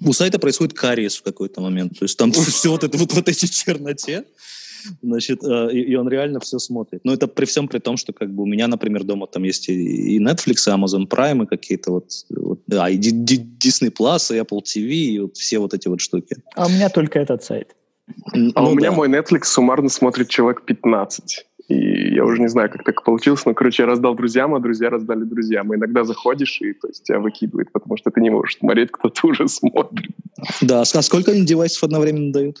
[0.00, 1.98] у сайта происходит кариес в какой-то момент.
[1.98, 4.24] То есть там все вот это вот в этой черноте.
[5.02, 7.00] Значит, э, и, и он реально все смотрит.
[7.04, 9.68] Но это при всем при том, что как бы у меня, например, дома там есть
[9.68, 14.38] и, и Netflix, и Amazon Prime, и какие-то вот, вот да, и Disney Plus, и
[14.38, 16.36] Apple TV, и вот все вот эти вот штуки.
[16.54, 17.74] А у меня только этот сайт.
[18.54, 18.96] А ну, у меня да.
[18.96, 21.46] мой Netflix суммарно смотрит человек 15.
[21.70, 24.90] И я уже не знаю, как так получилось, но, короче, я раздал друзьям, а друзья
[24.90, 25.72] раздали друзьям.
[25.72, 29.28] И иногда заходишь, и то есть тебя выкидывает, потому что ты не можешь смотреть, кто-то
[29.28, 30.10] уже смотрит.
[30.60, 32.56] Да, а сколько они девайсов одновременно дают?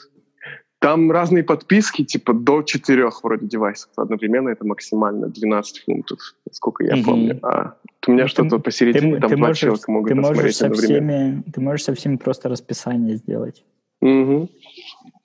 [0.78, 6.18] Там разные подписки, типа до четырех вроде девайсов одновременно, это максимально 12 фунтов,
[6.52, 7.04] сколько я mm-hmm.
[7.04, 7.38] помню.
[7.42, 7.74] А
[8.06, 10.72] у меня ну, что-то посередине, ты, там ты два можешь, человека могут ты можешь со
[10.72, 13.64] всеми, Ты можешь со всеми просто расписание сделать.
[14.02, 14.48] Mm-hmm.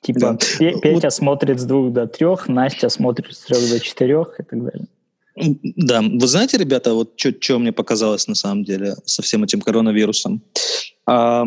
[0.02, 0.38] Типа да.
[0.60, 1.14] Петя вот.
[1.14, 4.88] смотрит с двух до трех, Настя смотрит с трех до четырех и так далее.
[5.76, 10.42] Да, вы знаете, ребята, вот что мне показалось на самом деле со всем этим коронавирусом?
[11.06, 11.46] А,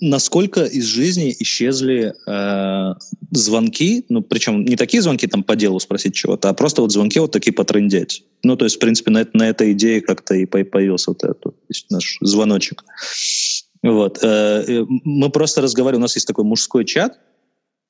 [0.00, 2.94] насколько из жизни исчезли э,
[3.30, 7.20] звонки, ну, причем не такие звонки там по делу спросить чего-то, а просто вот звонки
[7.20, 8.24] вот такие потрындеть.
[8.42, 11.54] Ну, то есть, в принципе, на, на этой идее как-то и появился вот этот
[11.90, 12.82] наш звоночек.
[12.82, 13.51] Э,
[13.82, 17.18] э, мы просто разговариваем, у нас есть такой мужской чат,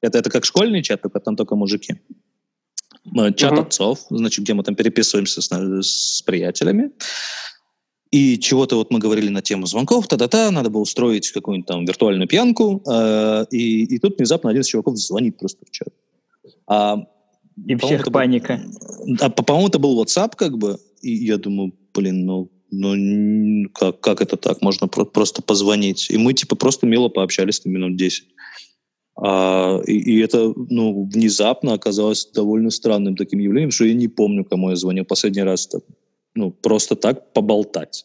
[0.00, 2.00] это, это как школьный чат, только там только мужики.
[3.16, 3.62] Э, чат uh-huh.
[3.62, 5.50] отцов, значит, где мы там переписываемся с,
[5.82, 6.90] с приятелями.
[8.10, 12.28] И чего-то вот мы говорили на тему звонков, та-та-та, надо было устроить какую-нибудь там виртуальную
[12.28, 15.88] пьянку, э, и, и тут внезапно один из чуваков звонит просто в чат.
[16.66, 16.98] А,
[17.66, 18.60] и всех паника.
[19.06, 24.00] Был, а, по-моему, это был WhatsApp как бы, и я думаю, блин, ну, ну как,
[24.00, 24.62] как это так?
[24.62, 26.10] Можно про- просто позвонить.
[26.10, 28.24] И мы типа просто мило пообщались там минут 10.
[29.16, 34.44] А, и, и это, ну, внезапно оказалось довольно странным таким явлением, что я не помню,
[34.44, 35.68] кому я звонил последний раз.
[35.70, 35.80] -то
[36.34, 38.04] ну, просто так поболтать.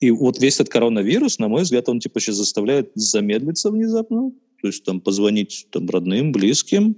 [0.00, 4.30] И вот весь этот коронавирус, на мой взгляд, он типа сейчас заставляет замедлиться внезапно,
[4.62, 6.96] то есть там позвонить там родным, близким,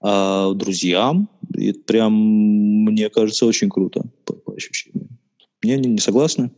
[0.00, 1.28] а, друзьям.
[1.56, 2.12] И прям,
[2.84, 5.15] мне кажется, очень круто по, по ощущениям.
[5.66, 6.50] Не, не, не согласны?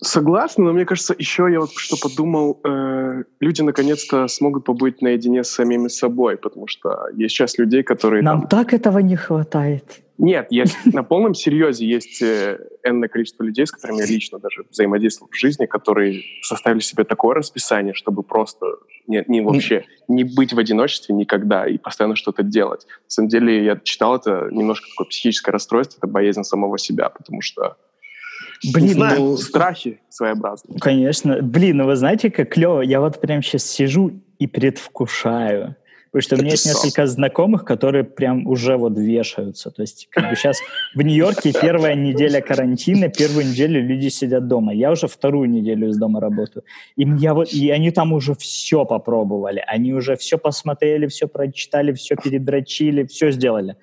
[0.00, 5.42] Согласна, но мне кажется, еще я вот что подумал, э, люди наконец-то смогут побыть наедине
[5.42, 8.22] с самими собой, потому что есть сейчас людей, которые...
[8.22, 8.48] Нам там...
[8.48, 10.02] так этого не хватает.
[10.18, 14.64] Нет, есть, на полном серьезе есть э, энное количество людей, с которыми я лично даже
[14.70, 18.66] взаимодействовал в жизни, которые составили себе такое расписание, чтобы просто
[19.08, 22.86] не, не вообще не быть в одиночестве никогда и постоянно что-то делать.
[22.86, 27.40] На самом деле я читал это немножко такое психическое расстройство, это боязнь самого себя, потому
[27.40, 27.76] что
[28.72, 30.78] Блин, не знаю, ну, страхи своеобразные.
[30.78, 31.40] Конечно.
[31.42, 32.80] Блин, ну вы знаете, как клево.
[32.80, 35.76] Я вот прям сейчас сижу и предвкушаю.
[36.10, 39.70] Потому что у меня есть несколько знакомых, которые прям уже вот вешаются.
[39.70, 40.58] То есть как бы сейчас
[40.94, 44.72] в Нью-Йорке первая неделя карантина, первую неделю люди сидят дома.
[44.72, 46.64] Я уже вторую неделю из дома работаю.
[46.96, 49.62] И, я вот, и они там уже все попробовали.
[49.66, 53.76] Они уже все посмотрели, все прочитали, все передрочили, все сделали.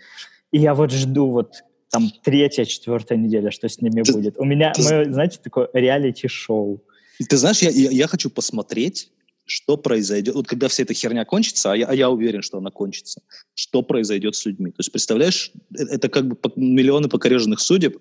[0.51, 1.63] И я вот жду вот
[1.95, 4.37] там третья, четвертая неделя, что с ними ты, будет.
[4.37, 6.83] У меня, ты, мы, знаете, такое реалити-шоу.
[7.29, 9.11] Ты знаешь, я, я, я хочу посмотреть,
[9.45, 12.71] что произойдет, вот когда вся эта херня кончится, а я, а я уверен, что она
[12.71, 13.21] кончится,
[13.53, 14.71] что произойдет с людьми.
[14.71, 17.97] То есть, представляешь, э, это как бы миллионы покореженных судеб,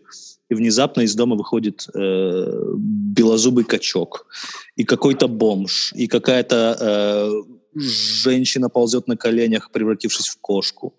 [0.48, 4.26] и внезапно из дома выходит э, белозубый качок,
[4.76, 10.94] и какой-то бомж, и какая-то э, женщина ползет на коленях, превратившись в кошку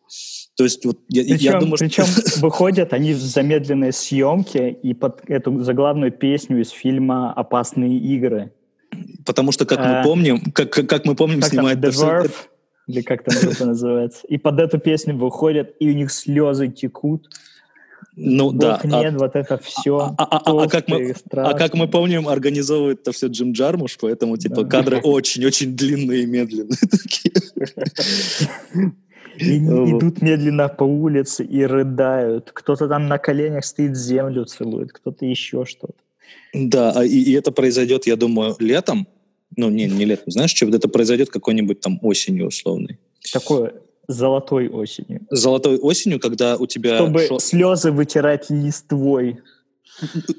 [0.55, 2.39] То есть вот я, причем, я думаю, причем что...
[2.41, 8.53] выходят они в замедленной съемке и под эту заглавную песню из фильма «Опасные игры».
[9.25, 11.81] Потому что, как а, мы помним, как, как, мы помним, как снимает...
[11.81, 12.31] Там, The
[12.87, 14.21] или как там группа называется.
[14.27, 17.27] И под эту песню выходят, и у них слезы текут.
[18.15, 18.79] Ну Бог да.
[18.83, 20.13] Нет, а, вот это все.
[20.17, 23.97] А, а, а, а, как мы, а как мы помним, организовывает это все Джим Джармуш,
[23.99, 24.69] поэтому типа да.
[24.69, 26.77] кадры очень-очень длинные и медленные
[29.37, 32.51] И идут медленно по улице и рыдают.
[32.53, 35.93] Кто-то там на коленях стоит, землю целует, кто-то еще что-то.
[36.53, 39.07] Да, и, и это произойдет, я думаю, летом.
[39.57, 40.31] Ну, не, не летом.
[40.31, 42.99] Знаешь, что это произойдет какой-нибудь там осенью условной.
[43.31, 43.73] Такое
[44.07, 45.21] золотой осенью.
[45.29, 46.97] Золотой осенью, когда у тебя...
[46.97, 47.41] Чтобы шот...
[47.41, 49.39] слезы вытирать листвой.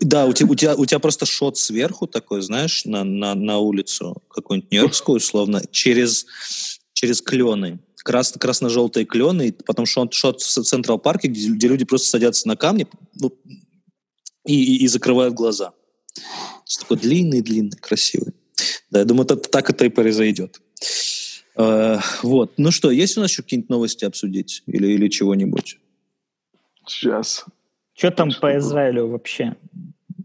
[0.00, 3.58] Да, у тебя, у, тебя, у тебя просто шот сверху такой, знаешь, на, на, на
[3.58, 6.26] улицу какую-нибудь нью-йоркскую, условно, через,
[6.96, 7.78] через клены.
[7.96, 12.48] Крас, красно-желтые клены, и потом шот, шот в Централ Парке, где, где люди просто садятся
[12.48, 12.86] на камни
[13.20, 13.36] ну,
[14.46, 15.72] и, и, и закрывают глаза.
[16.78, 18.32] Такой длинный-длинный, красивый.
[18.90, 20.60] Да, я думаю, это, так это и произойдет.
[21.56, 22.54] Э, вот.
[22.56, 25.78] Ну что, есть у нас еще какие-нибудь новости обсудить или, или чего-нибудь?
[26.86, 27.44] Сейчас.
[27.94, 29.56] Что там по Израилю вообще?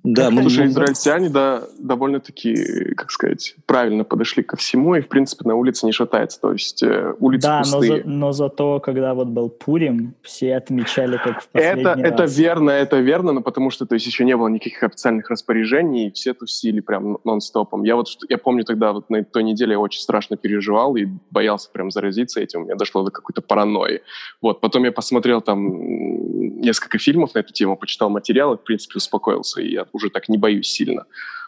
[0.04, 5.48] Да, мы Слушай, израильтяне, да, довольно-таки, как сказать, правильно подошли ко всему, и, в принципе,
[5.48, 7.92] на улице не шатается, то есть э, улицы да, пустые.
[7.92, 12.00] Но, за, но зато, когда вот был Пурим, все отмечали, как в последний это, раз.
[12.00, 16.08] Это верно, это верно, но потому что, то есть, еще не было никаких официальных распоряжений,
[16.08, 17.84] и все тусили прям нон-стопом.
[17.84, 21.70] Я вот, я помню тогда, вот на той неделе я очень страшно переживал и боялся
[21.72, 24.02] прям заразиться этим, у меня дошло до какой-то паранойи.
[24.42, 29.62] Вот, потом я посмотрел там несколько фильмов на эту тему, почитал материалы, в принципе, успокоился,
[29.62, 31.06] и я уже так не боюсь сильно.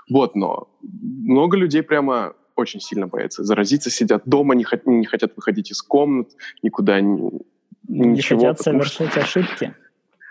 [0.09, 5.33] Вот, но много людей прямо очень сильно боятся заразиться, сидят дома, не, хот- не хотят
[5.35, 6.29] выходить из комнат,
[6.61, 7.31] никуда не,
[7.87, 8.39] не ничего.
[8.39, 9.21] Не хотят совершать что...
[9.21, 9.73] ошибки.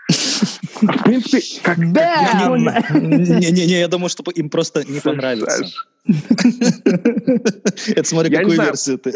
[0.09, 1.77] В принципе, как...
[1.77, 5.65] Не-не-не, я думаю, что им просто не понравится.
[7.95, 9.13] Это смотри, какую версию ты.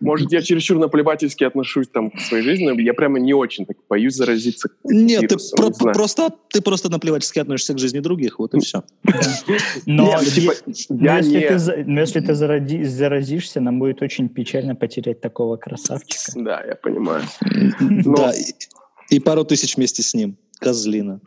[0.00, 3.76] Может, я чересчур наплевательски отношусь там к своей жизни, но я прямо не очень так
[3.88, 8.54] боюсь заразиться Нет, ты, про- не просто, ты просто наплевательски относишься к жизни других, вот
[8.54, 8.82] и все.
[9.86, 10.54] Но типа,
[10.88, 16.32] если ты заразишься, нам будет очень печально потерять такого красавчика.
[16.36, 17.22] Да, я понимаю.
[17.80, 18.32] Да,
[19.10, 20.36] и пару тысяч вместе с ним.
[20.60, 21.20] Козлина.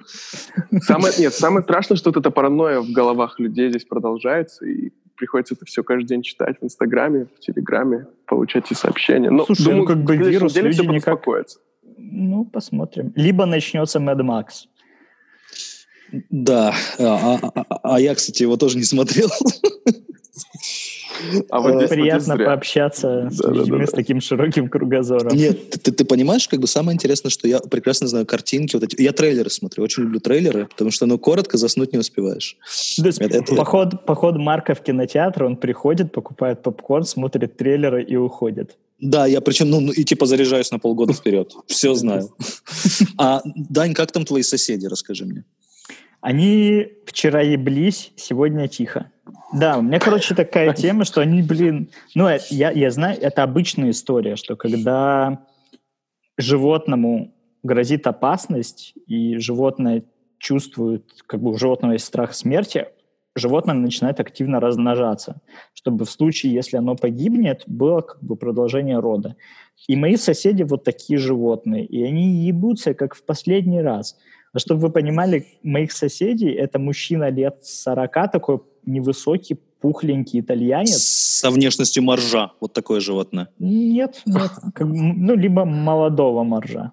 [0.82, 4.92] Самое, нет, самое страшное, что вот эта паранойя в головах людей здесь продолжается, и
[5.24, 9.30] приходится это все каждый день читать в Инстаграме, в Телеграме, получать эти сообщения.
[9.30, 11.26] Но, Слушай, думаю, ну как бы вирус, люди никак...
[11.98, 13.14] Ну, посмотрим.
[13.16, 14.66] Либо начнется Mad Max.
[16.30, 19.30] Да, а, а, а, а я, кстати, его тоже не смотрел.
[21.50, 25.36] А вот здесь Приятно пообщаться с людьми с таким широким кругозором.
[25.36, 28.76] Нет, ты, ты понимаешь, как бы самое интересное, что я прекрасно знаю картинки.
[28.76, 32.58] Вот эти, я трейлеры смотрю, очень люблю трейлеры, потому что, ну, коротко заснуть не успеваешь.
[32.98, 33.56] это, это...
[33.56, 38.78] Поход, поход Марка в кинотеатр, он приходит, покупает попкорн, смотрит трейлеры и уходит.
[39.00, 41.54] Да, я причем, ну, и типа заряжаюсь на полгода вперед.
[41.68, 42.34] Все знаю.
[43.18, 45.44] А, Дань, как там твои соседи, расскажи мне.
[46.22, 49.12] Они вчера еблись, сегодня тихо.
[49.54, 51.90] Да, у меня, короче, такая тема, что они, блин...
[52.16, 55.46] Ну, э, я, я знаю, это обычная история, что когда
[56.38, 60.04] животному грозит опасность, и животное
[60.40, 62.88] чувствует, как бы у животного есть страх смерти,
[63.36, 65.42] животное начинает активно размножаться,
[65.74, 69.36] чтобы в случае, если оно погибнет, было как бы продолжение рода.
[69.88, 74.18] И мои соседи вот такие животные, и они ебутся, как в последний раз–
[74.54, 81.04] но чтобы вы понимали, моих соседей, это мужчина лет 40, такой невысокий, пухленький итальянец.
[81.04, 83.50] Со внешностью моржа, вот такое животное.
[83.60, 84.52] Нет, нет.
[84.76, 86.92] Как, ну, либо молодого моржа.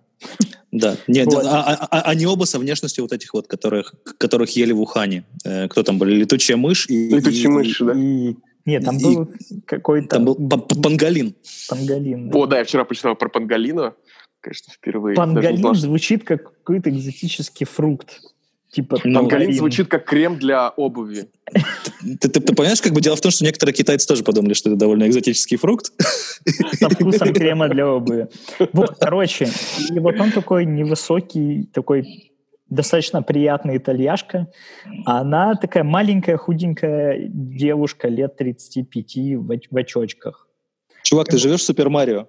[0.72, 1.44] Да, нет, вот.
[1.46, 5.24] а, а, а, они оба со внешностью вот этих вот, которых, которых ели в Ухане.
[5.44, 6.14] Э, кто там были?
[6.14, 7.08] Летучая мышь и...
[7.08, 7.92] Летучая и, мышь, и, да.
[7.96, 9.30] И, нет, там и, был
[9.66, 10.08] какой-то...
[10.08, 11.34] Там был пангалин.
[11.68, 12.38] Пангалин, да.
[12.38, 13.94] О, да, я вчера прочитал про пангалина
[14.40, 15.16] конечно, впервые.
[15.16, 18.20] Панголин звучит как какой-то экзотический фрукт.
[18.70, 21.28] Типа Панголин звучит как крем для обуви.
[22.00, 24.70] Ты, ты, ты понимаешь, как бы дело в том, что некоторые китайцы тоже подумали, что
[24.70, 25.92] это довольно экзотический фрукт.
[26.78, 28.28] Со вкусом крема для обуви.
[28.72, 29.48] Вот, короче,
[29.90, 32.30] и вот он такой невысокий, такой
[32.68, 34.46] достаточно приятная итальяшка.
[35.04, 40.46] Она такая маленькая, худенькая девушка лет 35 в, в очочках.
[41.02, 42.28] Чувак, ты живешь в Супер Марио?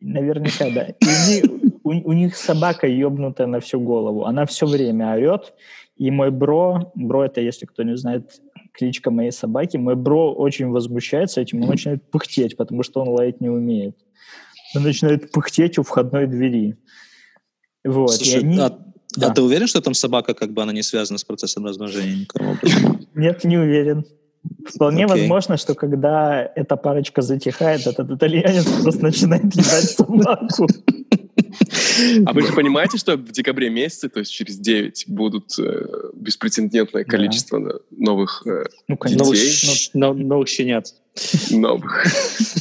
[0.00, 0.86] Наверняка, да.
[1.00, 1.42] И
[1.82, 4.24] у, у них собака ебнутая на всю голову.
[4.24, 5.54] Она все время орет.
[5.96, 8.40] И мой бро, бро это, если кто не знает,
[8.72, 13.40] кличка моей собаки, мой бро очень возмущается этим, он начинает пыхтеть, потому что он лаять
[13.40, 13.96] не умеет.
[14.76, 16.76] Он начинает пыхтеть у входной двери.
[17.84, 18.12] Вот.
[18.12, 18.58] Слушай, и они...
[18.58, 18.78] а,
[19.16, 19.28] Да.
[19.28, 22.26] а ты уверен, что там собака, как бы она не связана с процессом размножения?
[23.14, 24.04] Нет, не уверен.
[24.66, 25.20] Вполне Окей.
[25.20, 30.66] возможно, что когда эта парочка затихает, этот итальянец просто начинает ебать собаку.
[32.26, 37.04] А вы же понимаете, что в декабре месяце, то есть через 9, будут э, беспрецедентное
[37.04, 37.10] Да.
[37.10, 39.24] количество на- новых э, Ну, Новых, конечно.
[39.32, 39.50] Детей?
[39.50, 40.94] щ- но- новых щенят.
[41.50, 42.06] новых.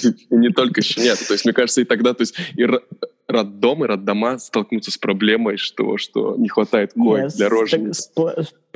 [0.03, 1.19] И не только щенят.
[1.27, 2.81] То есть, мне кажется, и тогда, то есть, и ро-
[3.27, 8.09] роддом, и роддома столкнутся с проблемой, что, что не хватает коек для рожениц.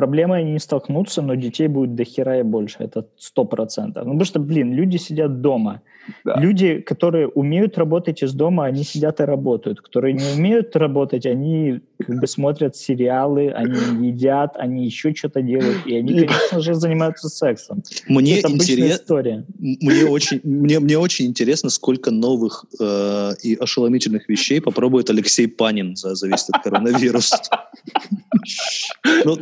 [0.01, 2.77] Проблемой они не столкнутся, но детей будет до хера и больше.
[2.79, 4.05] Это сто процентов.
[4.05, 5.81] Ну, потому что, блин, люди сидят дома.
[6.25, 6.41] Да.
[6.41, 9.81] Люди, которые умеют работать из дома, они сидят и работают.
[9.81, 15.85] Которые не умеют работать, они как бы смотрят сериалы, они едят, они еще что-то делают.
[15.85, 17.83] И они, конечно же, занимаются сексом.
[18.07, 19.45] Мне Это интересно, история.
[19.59, 25.95] мне очень, мне, мне очень интересно, сколько новых э, и ошеломительных вещей попробует Алексей Панин
[25.95, 27.37] за зависит от коронавируса.
[29.25, 29.37] Ну,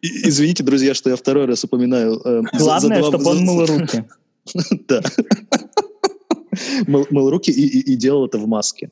[0.00, 2.20] Извините, друзья, что я второй раз упоминаю.
[2.24, 4.04] э, Главное, чтобы он мыл руки.
[4.88, 5.02] Да.
[6.86, 8.90] Мыл, руки и, делал это в маске.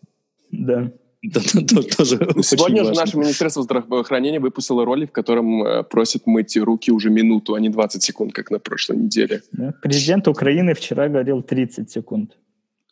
[0.50, 0.90] Да.
[1.22, 7.54] Сегодня же наше Министерство здравоохранения выпустило ролик, в котором э, просит мыть руки уже минуту,
[7.54, 9.42] а не 20 секунд, как на прошлой неделе.
[9.82, 12.38] Президент Украины вчера говорил 30 секунд.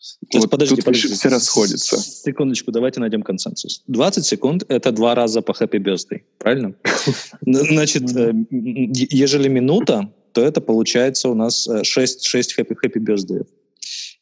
[0.00, 1.14] Сейчас, Вот подождите, тут подождите.
[1.14, 1.96] все расходятся.
[1.98, 3.82] Секундочку, давайте найдем консенсус.
[3.88, 6.74] 20 секунд— это два раза по Happy Birthday, правильно?
[7.46, 12.58] Н- Значит, э, м, е- ежели минута, то это получается у нас э, 6, 6
[12.58, 13.44] Happy, happy Birthday.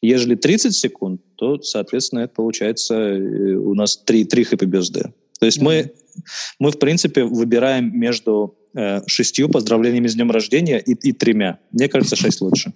[0.01, 5.11] Ежели 30 секунд, то, соответственно, это получается э, у нас 3, 3 Happy Birthday.
[5.39, 5.91] То есть мы,
[6.59, 11.59] мы, в принципе, выбираем между э, шестью поздравлениями с днем рождения и, и тремя.
[11.71, 12.73] Мне кажется, 6 лучше.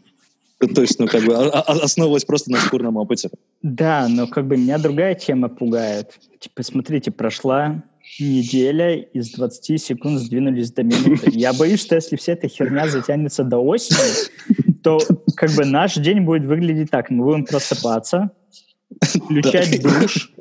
[0.68, 3.30] То есть, ну, как бы, а- а- основываясь просто на шкурном опыте.
[3.62, 6.20] Да, но как бы меня другая тема пугает.
[6.40, 7.84] Типа, смотрите, прошла
[8.20, 11.32] неделя, из 20 секунд сдвинулись до минуты.
[11.34, 15.00] Я боюсь, что если вся эта херня затянется до осени, то
[15.36, 17.10] как бы наш день будет выглядеть так.
[17.10, 18.32] Мы будем просыпаться,
[19.02, 20.32] включать душ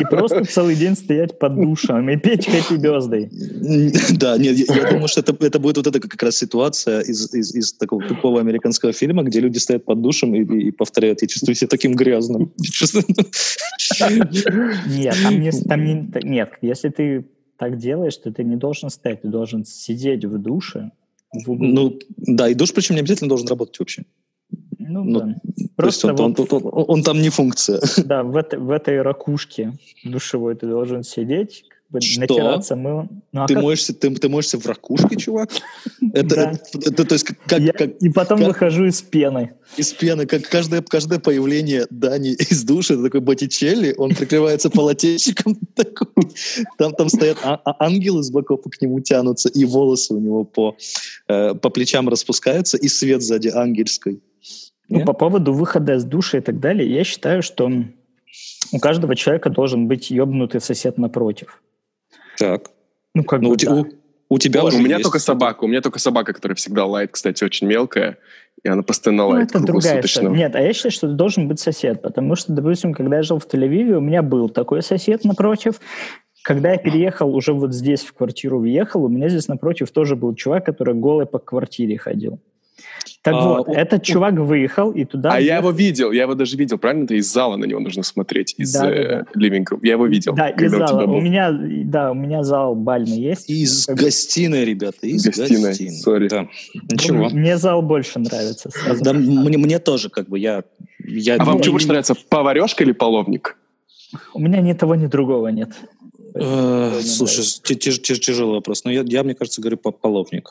[0.00, 3.28] и просто целый день стоять под душем и петь Happy Birthday.
[4.16, 8.40] Да, нет, я, думаю, что это, будет вот эта как раз ситуация из, такого тупого
[8.40, 12.52] американского фильма, где люди стоят под душем и, повторяют «Я чувствую себя таким грязным».
[14.86, 15.16] Нет,
[15.68, 17.24] там не, нет, если ты
[17.56, 20.90] так делаешь, то ты не должен стоять, ты должен сидеть в душе,
[21.32, 21.66] в углу.
[21.66, 24.04] Ну, да, и душ причем не обязательно должен работать вообще.
[24.92, 25.34] Ну, ну, да.
[25.76, 27.80] Просто он, он- вот, он- он- он там не функция.
[28.04, 29.72] да, в, этой, в этой ракушке
[30.04, 31.64] душевой ты должен сидеть,
[32.00, 32.20] Что?
[32.20, 33.22] натираться мылом.
[33.32, 35.50] Ну, а Ты как- моешься, ты, ты моешься в ракушке, чувак?
[36.14, 36.50] Это, Да.
[36.52, 39.52] это- это, то есть как, Я- как И потом как- выхожу из пены.
[39.76, 45.56] из пены, как каждое, каждое появление Дани из души, это такой Боттичелли, он прикрывается полотенчиком
[45.74, 46.08] такой.
[46.78, 50.44] Там, там стоят а- а- ангелы с боков к нему тянутся, и волосы у него
[50.44, 50.76] по,
[51.28, 54.20] э, по плечам распускаются, и свет сзади ангельской.
[54.90, 57.70] Ну, по поводу выхода из души и так далее, я считаю, что
[58.72, 61.62] у каждого человека должен быть ебнутый сосед напротив.
[62.38, 62.70] Так.
[63.14, 63.74] Ну, как Ну, бы, у, да.
[63.74, 63.86] у-
[64.32, 65.02] у тебя У уже меня есть.
[65.04, 65.64] только собака.
[65.64, 68.18] У меня только собака, которая всегда лает, кстати, очень мелкая.
[68.62, 70.28] И она постоянно Ну, лает это другая история.
[70.28, 73.38] Нет, а я считаю, что это должен быть сосед, потому что, допустим, когда я жил
[73.38, 75.80] в Тель-Авиве, у меня был такой сосед напротив.
[76.42, 80.34] Когда я переехал, уже вот здесь в квартиру въехал, у меня здесь напротив тоже был
[80.34, 82.38] чувак, который голый по квартире ходил.
[83.22, 85.30] Так А, вот, у- этот чувак выехал, и туда...
[85.32, 87.04] А я въехал- его видел, я его даже видел, правильно?
[87.04, 89.40] Это из зала на него нужно смотреть, из Да, да, э, да.
[89.46, 89.80] living room.
[89.82, 90.34] Я его видел.
[90.34, 91.06] Да, из у зала.
[91.06, 91.14] был.
[91.14, 93.50] У меня, да, у меня зал бальный есть.
[93.50, 96.02] Из Как гостиной, ребята, из Гостиной, гостиной.
[96.06, 96.28] sorry.
[96.28, 96.46] Да.
[96.90, 97.28] Ничего.
[97.28, 98.70] Мне зал больше нравится.
[98.70, 99.04] сразу.
[99.04, 100.64] Да, мне, мне тоже, как бы, я...
[101.04, 103.56] я А вам я- что больше нравится, поварешка или половник?
[104.34, 105.70] У меня ни того, ни другого нет.
[106.34, 107.42] Э, Слушай,
[107.76, 108.84] тяжелый вопрос.
[108.84, 110.50] Но я, я, мне кажется, говорю по половник.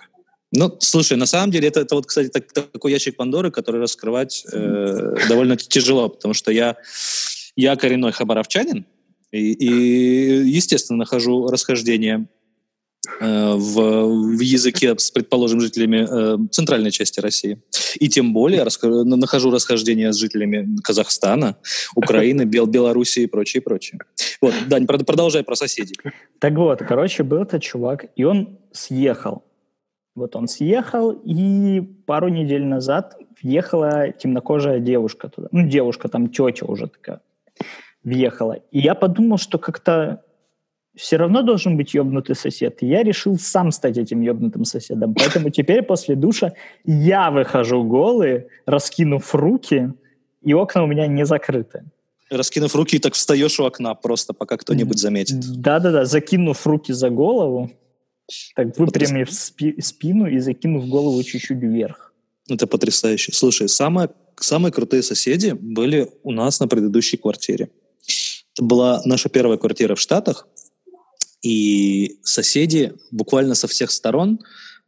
[0.52, 4.46] Ну, слушай, на самом деле это, это вот, кстати, так- такой ящик Пандоры, который раскрывать
[4.52, 6.76] э, довольно тяжело, потому что я,
[7.56, 8.86] я коренной хабаровчанин,
[9.32, 12.28] и, и, естественно, нахожу расхождение
[13.22, 17.62] э, в, в языке с, предположим, жителями э, центральной части России.
[18.00, 21.58] И тем более раска- нахожу расхождение с жителями Казахстана,
[21.96, 24.00] Украины, Бел, Белоруссии и прочее, прочее.
[24.42, 25.96] Вот, Дань, прод- продолжай про соседей.
[26.40, 29.44] Так вот, короче, был этот чувак, и он съехал.
[30.20, 35.48] Вот он съехал, и пару недель назад въехала темнокожая девушка туда.
[35.52, 37.22] Ну, девушка, там тетя уже такая
[38.04, 38.58] въехала.
[38.72, 40.22] И я подумал, что как-то
[40.96, 42.84] все равно должен быть ебнутый сосед.
[42.84, 45.14] И я решил сам стать этим ебнутым соседом.
[45.14, 46.52] Поэтому теперь после душа
[46.86, 49.94] я выхожу голый, раскинув руки,
[50.42, 51.86] и окна у меня не закрыты.
[52.30, 55.40] Раскинув руки, так встаешь у окна просто, пока кто-нибудь заметит.
[55.40, 57.72] Да-да-да, закинув руки за голову,
[58.56, 62.14] так выпрямив спи- спину и закинув голову чуть-чуть вверх.
[62.50, 63.32] Это потрясающе.
[63.32, 64.10] Слушай, самое,
[64.40, 67.70] самые крутые соседи были у нас на предыдущей квартире.
[68.54, 70.48] Это была наша первая квартира в Штатах,
[71.42, 74.40] и соседи буквально со всех сторон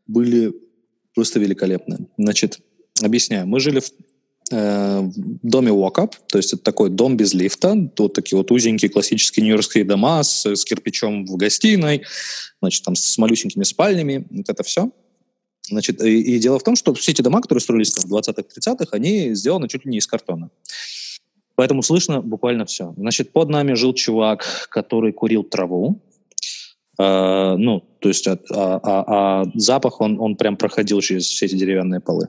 [0.07, 0.53] были
[1.13, 2.07] просто великолепные.
[2.17, 2.59] Значит,
[3.01, 3.47] объясняю.
[3.47, 3.91] Мы жили в
[4.52, 5.10] э,
[5.41, 9.84] доме walk-up, то есть это такой дом без лифта, вот такие вот узенькие классические нью-йоркские
[9.84, 12.04] дома с, с кирпичом в гостиной,
[12.62, 14.91] значит, там с малюсенькими спальнями, вот это все.
[15.70, 18.43] Значит, и, и дело в том, что все эти дома, которые строились там, в 20-х,
[18.43, 20.49] 30-х, они сделаны чуть ли не из картона.
[21.56, 22.93] Поэтому слышно буквально все.
[22.97, 26.02] Значит, под нами жил чувак, который курил траву,
[26.99, 31.47] Uh, ну, то есть а, а, а, а запах, он, он прям проходил через все
[31.47, 32.28] эти деревянные полы.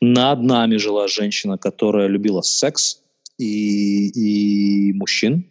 [0.00, 3.02] Над нами жила женщина, которая любила секс
[3.38, 5.46] и, и мужчин,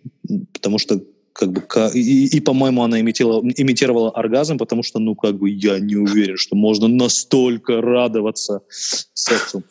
[0.54, 1.02] потому что
[1.34, 1.62] как бы,
[1.94, 6.38] и, и по-моему, она имитировала, имитировала оргазм, потому что, ну, как бы, я не уверен,
[6.38, 9.64] что можно настолько радоваться сексу.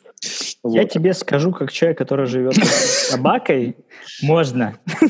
[0.64, 0.90] Я вот.
[0.90, 3.76] тебе скажу, как человек, который живет с собакой,
[4.22, 4.78] можно.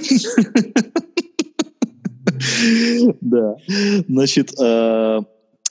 [3.20, 3.56] Да.
[4.08, 5.20] Значит, э,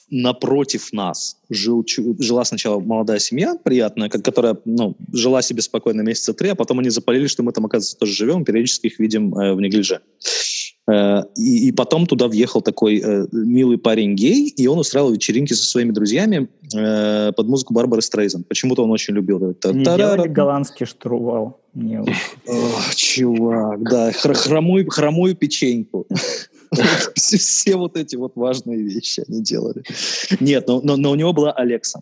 [0.10, 1.86] напротив нас жил,
[2.20, 6.90] жила сначала молодая семья, приятная, которая ну, жила себе спокойно месяца три, а потом они
[6.90, 10.02] запалили, что мы там, оказывается, тоже живем, периодически их видим э, в неглиже.
[10.88, 15.54] Э, и, и потом туда въехал такой э, милый парень гей, и он устраивал вечеринки
[15.54, 18.44] со своими друзьями э, под музыку Барбары Стрейзен.
[18.44, 19.40] Почему-то он очень любил.
[19.40, 21.60] Не делали голландский штурвал?
[22.96, 26.08] Чувак, да, хромую печеньку.
[27.16, 29.84] Все вот эти вот важные вещи они делали.
[30.40, 32.02] Нет, но, но, но у него была Алекса.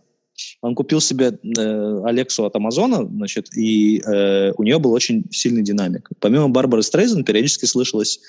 [0.61, 5.61] Он купил себе э, Алексу от Амазона, значит, и э, у нее был очень сильный
[5.61, 6.09] динамик.
[6.19, 8.19] Помимо Барбары Стрейзен периодически слышалось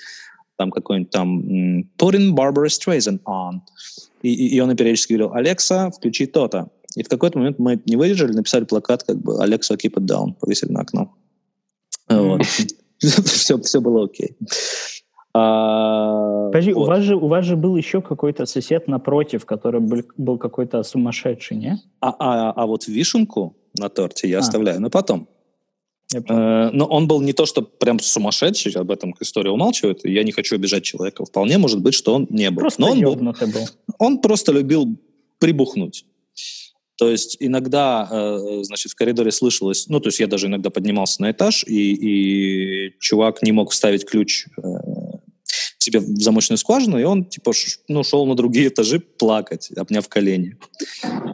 [0.57, 1.41] там какой-нибудь там
[1.97, 3.61] «Putting Barbara Streisand on».
[4.21, 6.69] И, и, и он периодически говорил «Алекса, включи то-то».
[6.95, 10.33] И в какой-то момент мы не выдержали, написали плакат как бы «Алекса, keep it down»,
[10.39, 11.13] повесили на окно.
[12.09, 12.43] Вот.
[12.45, 14.37] все, все было окей.
[15.37, 16.83] А, Подожди, вот.
[16.83, 20.81] у, вас же, у вас же был еще какой-то сосед напротив, который был, был какой-то
[20.83, 21.77] сумасшедший, не?
[21.99, 24.39] А, а, а вот вишенку на торте я а.
[24.39, 25.27] оставляю на потом.
[26.13, 30.31] Э, но он был не то, что прям сумасшедший, об этом история умалчивает, я не
[30.31, 31.25] хочу обижать человека.
[31.25, 32.61] Вполне может быть, что он не был.
[32.61, 33.33] Просто но он, был, был.
[33.99, 34.87] он просто любил
[35.39, 36.05] прибухнуть.
[36.97, 41.21] То есть иногда, э, значит, в коридоре слышалось, ну, то есть я даже иногда поднимался
[41.21, 44.61] на этаж, и, и чувак не мог вставить ключ э,
[45.85, 47.51] себе в замочную скважину, и он, типа,
[47.87, 50.57] ну, шел на другие этажи плакать, обняв колени.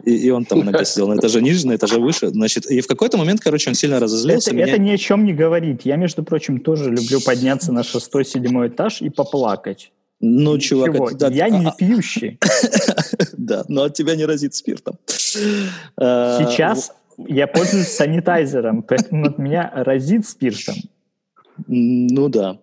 [0.04, 2.28] И, и он там иногда сидел на этаже ниже, на этаже выше.
[2.28, 4.50] Значит, и в какой-то момент, короче, он сильно разозлился.
[4.50, 4.68] Это, меня...
[4.68, 5.82] это ни о чем не говорит.
[5.84, 9.92] Я, между прочим, тоже люблю подняться на шестой-седьмой этаж и поплакать.
[10.20, 12.38] Ну, чувак, это, да, я не а, пьющий.
[13.36, 14.98] Да, но от тебя не разит спиртом.
[15.06, 20.76] Сейчас я пользуюсь санитайзером, поэтому от меня разит спиртом.
[21.66, 22.58] Ну да.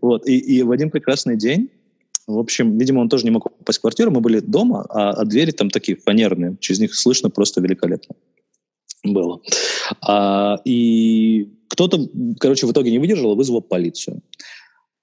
[0.00, 1.70] Вот, и, и в один прекрасный день,
[2.26, 5.24] в общем, видимо, он тоже не мог попасть в квартиру, мы были дома, а, а
[5.24, 8.14] двери там такие фанерные, через них слышно просто великолепно
[9.04, 9.40] было.
[10.00, 12.08] А, и кто-то,
[12.38, 14.22] короче, в итоге не выдержал и вызвал полицию.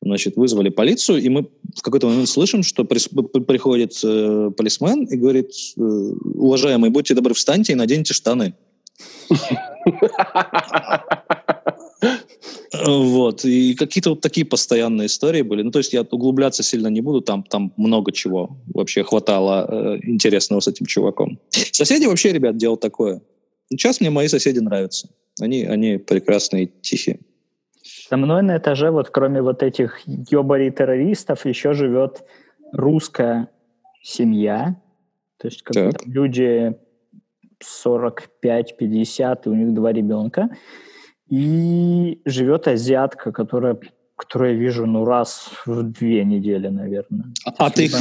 [0.03, 2.99] Значит, вызвали полицию, и мы в какой-то момент слышим, что при,
[3.43, 8.55] приходит э, полисмен и говорит, э, уважаемый, будьте добры, встаньте и наденьте штаны.
[12.74, 15.61] Вот, и какие-то вот такие постоянные истории были.
[15.61, 19.99] Ну, то есть я углубляться сильно не буду, там, там много чего вообще хватало э,
[20.03, 21.38] интересного с этим чуваком.
[21.49, 23.22] Соседи вообще, ребят, делают такое.
[23.69, 25.09] Сейчас мне мои соседи нравятся.
[25.41, 27.19] Они, они прекрасные, тихие.
[27.84, 32.24] Со мной на этаже, вот кроме вот этих ёбарей-террористов, еще живет
[32.72, 33.49] русская
[34.01, 34.82] семья.
[35.38, 36.76] То есть как люди
[37.61, 40.49] 45-50, и у них два ребенка.
[41.32, 43.79] И живет азиатка, которая
[44.17, 47.34] которую я вижу, ну, раз в две недели, наверное.
[47.43, 47.99] А, а, ты, их,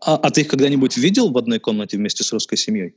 [0.00, 2.94] а, а ты их когда-нибудь видел в одной комнате вместе с русской семьей?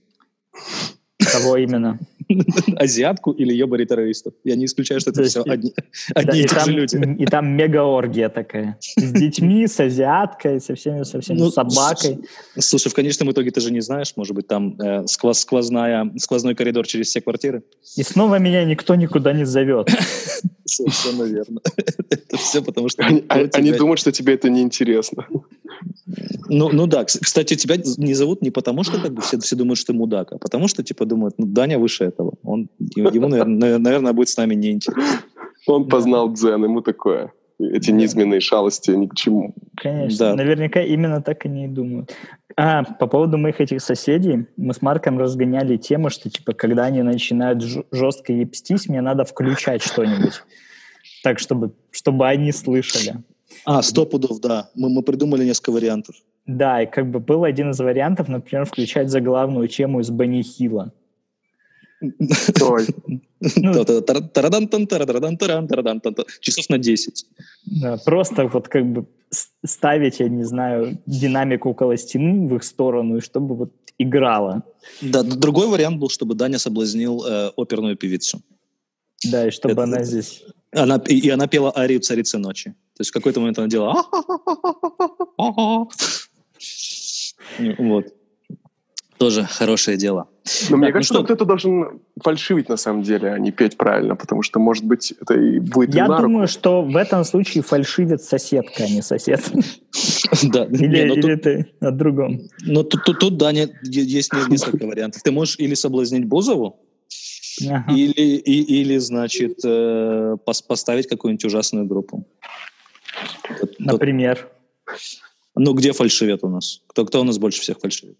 [1.31, 1.97] Кого именно?
[2.77, 4.33] Азиатку или ёбари террористов.
[4.43, 5.73] Я не исключаю, что это все одни,
[6.13, 7.15] одни и, те же люди.
[7.19, 8.77] И там мегаоргия такая.
[8.79, 12.19] С детьми, с азиаткой, со всеми, со всеми ну, собакой.
[12.57, 16.55] Слушай, в конечном итоге ты же не знаешь, может быть, там э, сквоз, сквозная, сквозной
[16.55, 17.63] коридор через все квартиры.
[17.95, 19.89] И снова меня никто никуда не зовет.
[20.65, 21.61] Совершенно верно.
[22.09, 23.03] Это все потому, что...
[23.03, 25.27] Они думают, что тебе это неинтересно.
[26.47, 29.79] Ну, ну да, кстати, тебя не зовут не потому, что как бы все, все думают,
[29.79, 32.33] что ты мудак, а потому что, типа, думают, ну, Даня выше этого.
[32.43, 35.21] Он, ему, наверное, наверное, будет с нами неинтересно.
[35.67, 37.31] Он познал дзен, ему такое.
[37.57, 39.55] Эти низменные шалости ни к чему.
[39.77, 40.35] Конечно, Да.
[40.35, 42.13] наверняка именно так они и думают.
[42.57, 47.01] А, по поводу моих этих соседей, мы с Марком разгоняли тему, что, типа, когда они
[47.01, 50.43] начинают жестко епстись, мне надо включать что-нибудь.
[51.23, 53.23] Так, чтобы, чтобы они слышали.
[53.65, 54.69] А, сто пудов, да.
[54.75, 56.15] Мы, мы придумали несколько вариантов.
[56.45, 60.93] Да, и как бы был один из вариантов, например, включать заглавную тему из Бенни Хилла.
[63.57, 63.73] Ну.
[66.39, 67.25] Часов на 10.
[67.65, 69.05] Да, просто вот как бы
[69.63, 74.63] ставить, я не знаю, динамику около стены в их сторону, и чтобы вот играло.
[75.01, 78.41] Да, другой вариант был, чтобы Даня соблазнил э, оперную певицу.
[79.31, 80.43] Да, и чтобы она здесь...
[80.71, 82.73] Она, и, и она пела арию «Царицы ночи».
[82.95, 84.05] То есть в какой-то момент она делала...
[87.77, 88.05] Вот.
[89.17, 90.27] Тоже хорошее дело.
[90.69, 91.13] Но мне Так, ну кажется, что?
[91.13, 95.13] что кто-то должен фальшивить на самом деле, а не петь правильно, потому что, может быть,
[95.21, 96.21] это и будет Я руку.
[96.23, 99.41] думаю, что в этом случае фальшивит соседка, а не сосед.
[100.43, 100.65] Да.
[100.65, 102.41] Или, ну, или ты о другом.
[102.61, 103.19] но тут, тут,
[103.51, 105.21] е- есть не- несколько вариантов.
[105.23, 106.75] Ты можешь или соблазнить Бузову,
[107.69, 107.93] Ага.
[107.95, 112.25] или, и- или значит, э, пос- поставить какую-нибудь ужасную группу.
[113.79, 114.47] Например.
[115.55, 116.81] ну, где фальшивят у нас?
[116.87, 118.17] Кто, кто у нас больше всех фальшивит?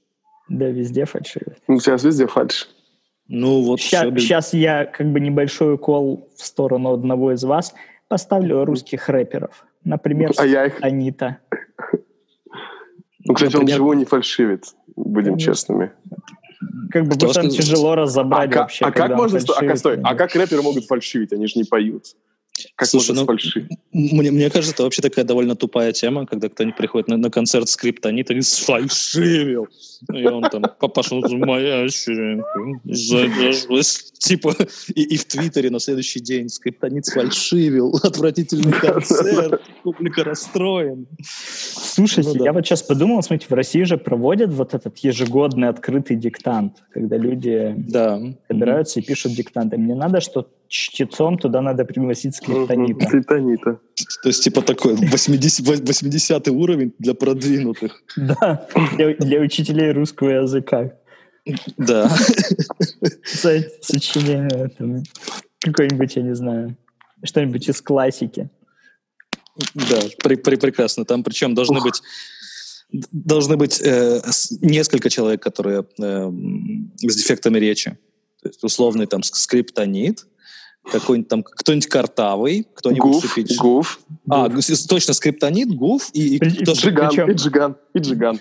[0.49, 1.57] Да, везде фальшивит.
[1.67, 2.69] Ну, сейчас везде фальш.
[3.27, 7.73] Ну, вот всё без- Сейчас, я как бы небольшой укол в сторону одного из вас
[8.07, 9.65] поставлю русских рэперов.
[9.83, 10.77] Например, А я их...
[10.81, 11.39] Анита.
[13.27, 15.53] Ну, кстати, он Например, живой не фальшивит, будем Конечно.
[15.53, 15.91] честными.
[16.91, 17.51] Как бы Кто сказал?
[17.51, 18.85] тяжело А, разобрать ка- вообще.
[18.85, 19.39] а как он можно...
[19.39, 21.33] А, стой, а как рэперы могут фальшивить?
[21.33, 22.05] Они же не поют.
[22.75, 23.69] Как Слушай, можно ну, сфальшивить?
[23.91, 27.67] Мне, мне кажется, это вообще такая довольно тупая тема, когда кто-нибудь приходит на, на концерт
[27.67, 29.67] скриптонита и сфальшивил.
[30.13, 31.87] И он там пошел моя
[32.83, 34.11] задержалась.
[34.19, 34.55] Типа,
[34.93, 37.95] и, и в Твиттере на следующий день скриптонит сфальшивил.
[38.03, 39.61] Отвратительный концерт.
[39.83, 41.07] Публика расстроен.
[41.21, 42.45] Слушайте, Ну да.
[42.45, 47.17] я вот сейчас подумал, смотрите, в России же проводят вот этот ежегодный открытый диктант, когда
[47.17, 48.21] люди Да.
[48.47, 49.77] собираются и пишут диктанты.
[49.77, 53.05] Мне надо, что чтецом туда надо пригласить скриптонита.
[53.05, 53.79] Скриптонита.
[54.23, 58.03] То есть, типа, такой 80, 80 уровень для продвинутых.
[58.17, 60.91] Да, для, для учителей русского языка.
[61.77, 62.09] Да.
[63.81, 65.03] Сочинение, там,
[65.59, 66.75] какое-нибудь, я не знаю,
[67.23, 68.49] что-нибудь из классики.
[69.73, 71.05] Да, при- при- прекрасно.
[71.05, 72.01] Там причем должны быть
[73.11, 74.21] должны быть э,
[74.61, 76.31] несколько человек, которые э,
[76.97, 77.97] с дефектами речи.
[78.41, 80.27] То есть условный там ск- скриптонит,
[80.91, 86.35] какой-нибудь там кто-нибудь картавый, кто-нибудь Гуф, супич- гуф, А, гу- с- точно скриптонит, гуф и,
[86.35, 88.39] и При- кто- джиган, Причем- и джиган, и джиган.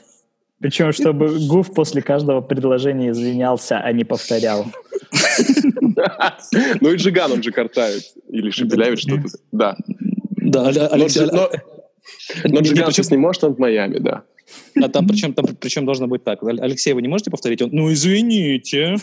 [0.61, 4.67] Причем, чтобы Гуф после каждого предложения извинялся, а не повторял.
[6.81, 8.03] Ну и джиган, он же картавит.
[8.29, 9.25] Или шепелявит что-то.
[9.53, 9.77] Да.
[10.37, 11.27] Да, Но Алексей-
[12.63, 14.23] джиган сейчас не может, он в Майами, да.
[14.83, 16.43] а там причем, там причем должно быть так.
[16.43, 17.63] Алексей, вы не можете повторить?
[17.63, 18.97] Он, ну, извините.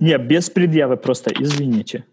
[0.00, 2.04] Не, без предъявы, просто извините.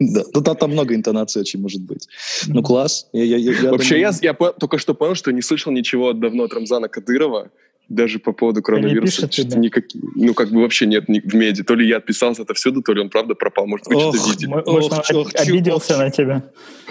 [0.00, 2.06] Да, ну, там, много интонаций очень может быть.
[2.46, 3.08] Ну, класс.
[3.12, 5.72] Я- я- я- я Вообще, думаю- я, я по- только что понял, что не слышал
[5.72, 7.50] ничего давно от Рамзана Кадырова,
[7.88, 9.26] даже по поводу коронавируса.
[9.26, 9.84] пишет никак-
[10.14, 11.62] ну, как бы вообще нет ни- в меди.
[11.62, 13.66] То ли я отписался отовсюду, то ли он правда пропал.
[13.66, 14.46] Может, вы Ох, что-то видели.
[14.50, 16.42] Мо- Может, Ох, он обиделся ох, на тебя.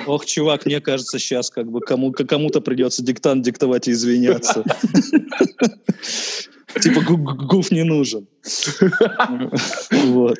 [0.08, 4.64] Ох, чувак, мне кажется, сейчас как бы кому-то придется диктант диктовать и извиняться.
[6.82, 8.28] Типа гу- гу- гуф не нужен.
[10.06, 10.38] Вот.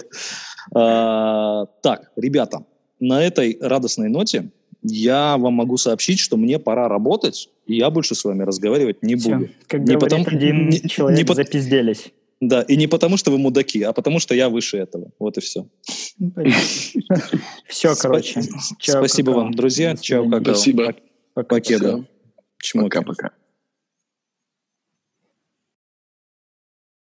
[0.76, 2.66] А, Так, ребята,
[3.00, 4.50] на этой радостной ноте
[4.82, 9.16] я вам могу сообщить, что мне пора работать, и я больше с вами разговаривать не
[9.16, 9.50] буду.
[9.68, 12.12] как Не потому- один не- человек, не пот- запизделись.
[12.42, 15.12] Да, и не потому, что вы мудаки, а потому, что я выше этого.
[15.20, 15.66] Вот и все.
[17.68, 18.42] Все, короче.
[18.80, 19.96] Спасибо вам, друзья.
[19.96, 20.54] Чао, какао.
[20.54, 20.94] Спасибо.
[21.34, 21.48] Пока.
[21.56, 22.06] Покеда.
[22.74, 23.32] Пока-пока.